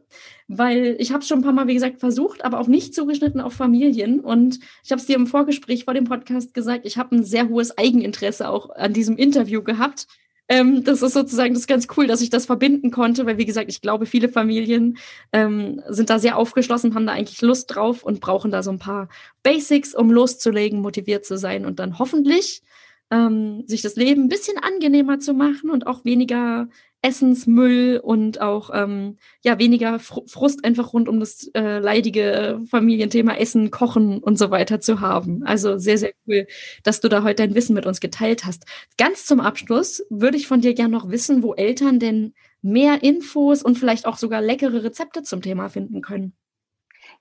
[0.48, 3.40] weil ich habe es schon ein paar Mal, wie gesagt, versucht, aber auch nicht zugeschnitten
[3.40, 4.20] auf Familien.
[4.20, 7.50] Und ich habe es dir im Vorgespräch vor dem Podcast gesagt, ich habe ein sehr
[7.50, 10.06] hohes Eigeninteresse auch an diesem Interview gehabt.
[10.48, 13.44] Ähm, das ist sozusagen das ist ganz cool, dass ich das verbinden konnte, weil wie
[13.44, 14.98] gesagt, ich glaube, viele Familien
[15.32, 18.78] ähm, sind da sehr aufgeschlossen, haben da eigentlich Lust drauf und brauchen da so ein
[18.78, 19.08] paar
[19.42, 22.62] Basics, um loszulegen, motiviert zu sein und dann hoffentlich
[23.10, 26.68] ähm, sich das Leben ein bisschen angenehmer zu machen und auch weniger
[27.02, 33.70] Essensmüll und auch ähm, ja weniger Frust einfach rund um das äh, leidige Familienthema Essen,
[33.70, 35.44] Kochen und so weiter zu haben.
[35.44, 36.46] Also sehr, sehr cool,
[36.82, 38.64] dass du da heute dein Wissen mit uns geteilt hast.
[38.96, 43.62] Ganz zum Abschluss würde ich von dir gerne noch wissen, wo Eltern denn mehr Infos
[43.62, 46.34] und vielleicht auch sogar leckere Rezepte zum Thema finden können.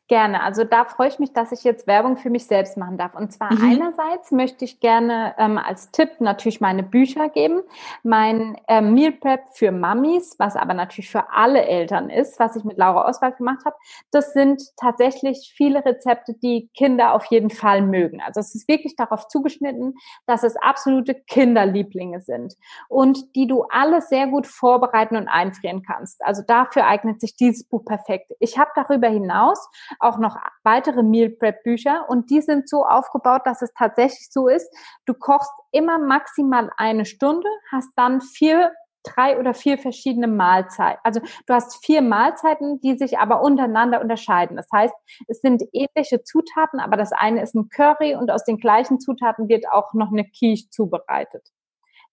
[0.08, 0.41] Gerne.
[0.41, 3.13] Also da freue ich mich, dass ich jetzt Werbung für mich selbst machen darf.
[3.13, 3.72] Und zwar mhm.
[3.72, 7.62] einerseits möchte ich gerne ähm, als Tipp natürlich meine Bücher geben.
[8.04, 12.63] Mein ähm, Meal Prep für Mamis, was aber natürlich für alle Eltern ist, was ich
[12.63, 13.76] mit Laura Oswald gemacht habe.
[14.12, 18.22] Das sind tatsächlich viele Rezepte, die Kinder auf jeden Fall mögen.
[18.22, 22.56] Also es ist wirklich darauf zugeschnitten, dass es absolute Kinderlieblinge sind
[22.88, 26.24] und die du alle sehr gut vorbereiten und einfrieren kannst.
[26.24, 28.32] Also dafür eignet sich dieses Buch perfekt.
[28.39, 29.67] Ich habe darüber hinaus
[30.00, 34.48] auch noch weitere Meal Prep Bücher und die sind so aufgebaut, dass es tatsächlich so
[34.48, 34.70] ist,
[35.06, 38.72] du kochst immer maximal eine Stunde, hast dann vier
[39.04, 41.00] drei oder vier verschiedene Mahlzeiten.
[41.04, 44.58] Also du hast vier Mahlzeiten, die sich aber untereinander unterscheiden.
[44.58, 44.94] Das heißt,
[45.28, 49.48] es sind ähnliche Zutaten, aber das eine ist ein Curry und aus den gleichen Zutaten
[49.48, 51.48] wird auch noch eine Quiche zubereitet.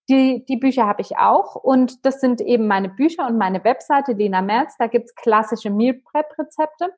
[0.09, 4.13] Die, die Bücher habe ich auch und das sind eben meine Bücher und meine Webseite
[4.13, 4.77] Lena Merz.
[4.79, 6.91] Da gibt's klassische Meal Prep Rezepte.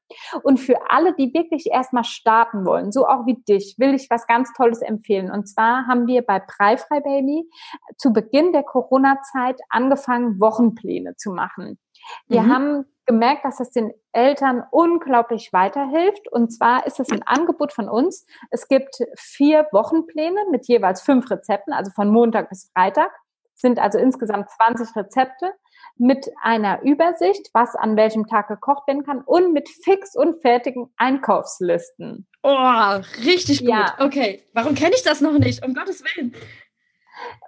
[0.43, 4.27] Und für alle, die wirklich erstmal starten wollen, so auch wie dich, will ich was
[4.27, 5.31] ganz Tolles empfehlen.
[5.31, 7.49] Und zwar haben wir bei Preifrei Baby
[7.97, 11.79] zu Beginn der Corona-Zeit angefangen, Wochenpläne zu machen.
[12.27, 12.53] Wir mhm.
[12.53, 16.31] haben gemerkt, dass es den Eltern unglaublich weiterhilft.
[16.31, 18.27] Und zwar ist es ein Angebot von uns.
[18.51, 23.11] Es gibt vier Wochenpläne mit jeweils fünf Rezepten, also von Montag bis Freitag,
[23.55, 25.53] sind also insgesamt 20 Rezepte
[25.99, 30.93] mit einer Übersicht, was an welchem Tag gekocht werden kann und mit fix und fertigen
[30.97, 32.27] Einkaufslisten.
[32.43, 33.71] Oh, richtig gut.
[33.71, 33.95] Ja.
[33.99, 35.65] Okay, warum kenne ich das noch nicht?
[35.65, 36.35] Um Gottes Willen.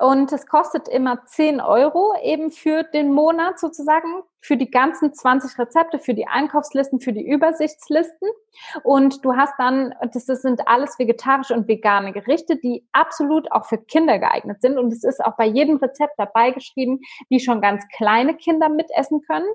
[0.00, 4.22] Und es kostet immer 10 Euro eben für den Monat sozusagen.
[4.40, 8.28] Für die ganzen 20 Rezepte, für die Einkaufslisten, für die Übersichtslisten.
[8.82, 13.66] Und du hast dann, das, das sind alles vegetarische und vegane Gerichte, die absolut auch
[13.66, 14.78] für Kinder geeignet sind.
[14.78, 19.22] Und es ist auch bei jedem Rezept dabei geschrieben, wie schon ganz kleine Kinder mitessen
[19.22, 19.48] können.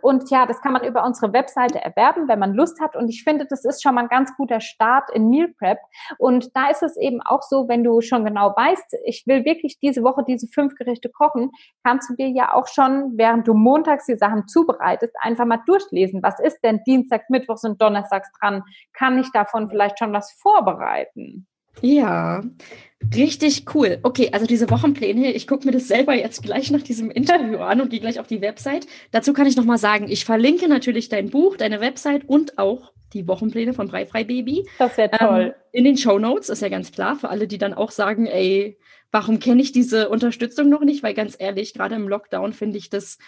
[0.00, 2.96] Und ja, das kann man über unsere Webseite erwerben, wenn man Lust hat.
[2.96, 5.78] Und ich finde, das ist schon mal ein ganz guter Start in Meal Prep.
[6.18, 9.78] Und da ist es eben auch so, wenn du schon genau weißt, ich will wirklich
[9.78, 11.50] diese Woche diese fünf Gerichte kochen,
[11.84, 14.16] kannst du dir ja auch schon, während du montags die
[14.46, 16.22] zubereitest, einfach mal durchlesen.
[16.22, 18.62] Was ist denn Dienstag, Mittwochs und Donnerstags dran?
[18.92, 21.46] Kann ich davon vielleicht schon was vorbereiten?
[21.80, 22.42] Ja,
[23.14, 23.98] richtig cool.
[24.02, 27.80] Okay, also diese Wochenpläne, ich gucke mir das selber jetzt gleich nach diesem Interview an
[27.80, 28.86] und gehe gleich auf die Website.
[29.10, 33.26] Dazu kann ich nochmal sagen, ich verlinke natürlich dein Buch, deine Website und auch die
[33.26, 34.68] Wochenpläne von Breifrei Baby.
[34.78, 35.54] Das wäre toll.
[35.54, 38.26] Ähm, in den Show Notes ist ja ganz klar, für alle, die dann auch sagen,
[38.26, 38.78] ey,
[39.10, 41.02] warum kenne ich diese Unterstützung noch nicht?
[41.02, 43.18] Weil ganz ehrlich, gerade im Lockdown finde ich das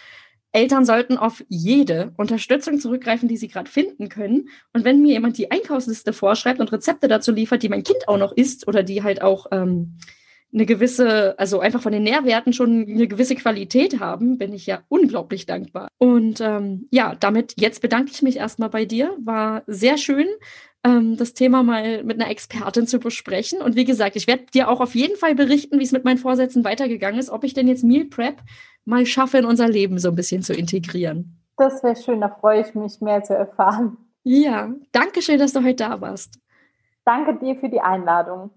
[0.51, 4.49] Eltern sollten auf jede Unterstützung zurückgreifen, die sie gerade finden können.
[4.73, 8.17] Und wenn mir jemand die Einkaufsliste vorschreibt und Rezepte dazu liefert, die mein Kind auch
[8.17, 9.97] noch isst oder die halt auch ähm,
[10.53, 14.83] eine gewisse, also einfach von den Nährwerten schon eine gewisse Qualität haben, bin ich ja
[14.89, 15.87] unglaublich dankbar.
[15.97, 19.15] Und ähm, ja, damit jetzt bedanke ich mich erstmal bei dir.
[19.23, 20.27] War sehr schön,
[20.83, 23.61] ähm, das Thema mal mit einer Expertin zu besprechen.
[23.61, 26.17] Und wie gesagt, ich werde dir auch auf jeden Fall berichten, wie es mit meinen
[26.17, 28.41] Vorsätzen weitergegangen ist, ob ich denn jetzt Meal Prep
[28.85, 31.37] mal schaffe, in unser Leben so ein bisschen zu integrieren.
[31.57, 33.97] Das wäre schön, da freue ich mich mehr zu erfahren.
[34.23, 36.39] Ja, danke schön, dass du heute da warst.
[37.05, 38.51] Danke dir für die Einladung.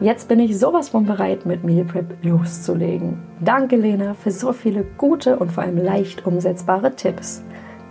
[0.00, 3.20] Jetzt bin ich sowas von bereit, mit Meal Prep loszulegen.
[3.40, 7.42] Danke, Lena, für so viele gute und vor allem leicht umsetzbare Tipps.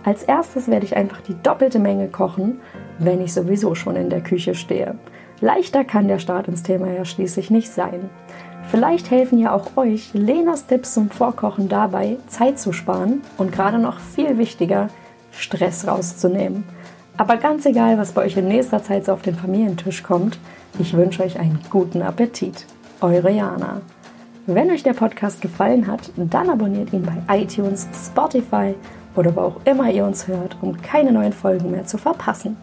[0.04, 2.60] Als erstes werde ich einfach die doppelte Menge kochen,
[2.98, 4.96] wenn ich sowieso schon in der Küche stehe.
[5.40, 8.10] Leichter kann der Start ins Thema ja schließlich nicht sein.
[8.70, 13.78] Vielleicht helfen ja auch euch Lenas Tipps zum Vorkochen dabei, Zeit zu sparen und gerade
[13.78, 14.88] noch viel wichtiger,
[15.30, 16.64] Stress rauszunehmen.
[17.16, 20.38] Aber ganz egal, was bei euch in nächster Zeit so auf den Familientisch kommt,
[20.78, 22.66] ich wünsche euch einen guten Appetit.
[23.00, 23.80] Eure Jana.
[24.46, 28.74] Wenn euch der Podcast gefallen hat, dann abonniert ihn bei iTunes, Spotify
[29.18, 32.56] oder wo auch immer ihr uns hört, um keine neuen Folgen mehr zu verpassen.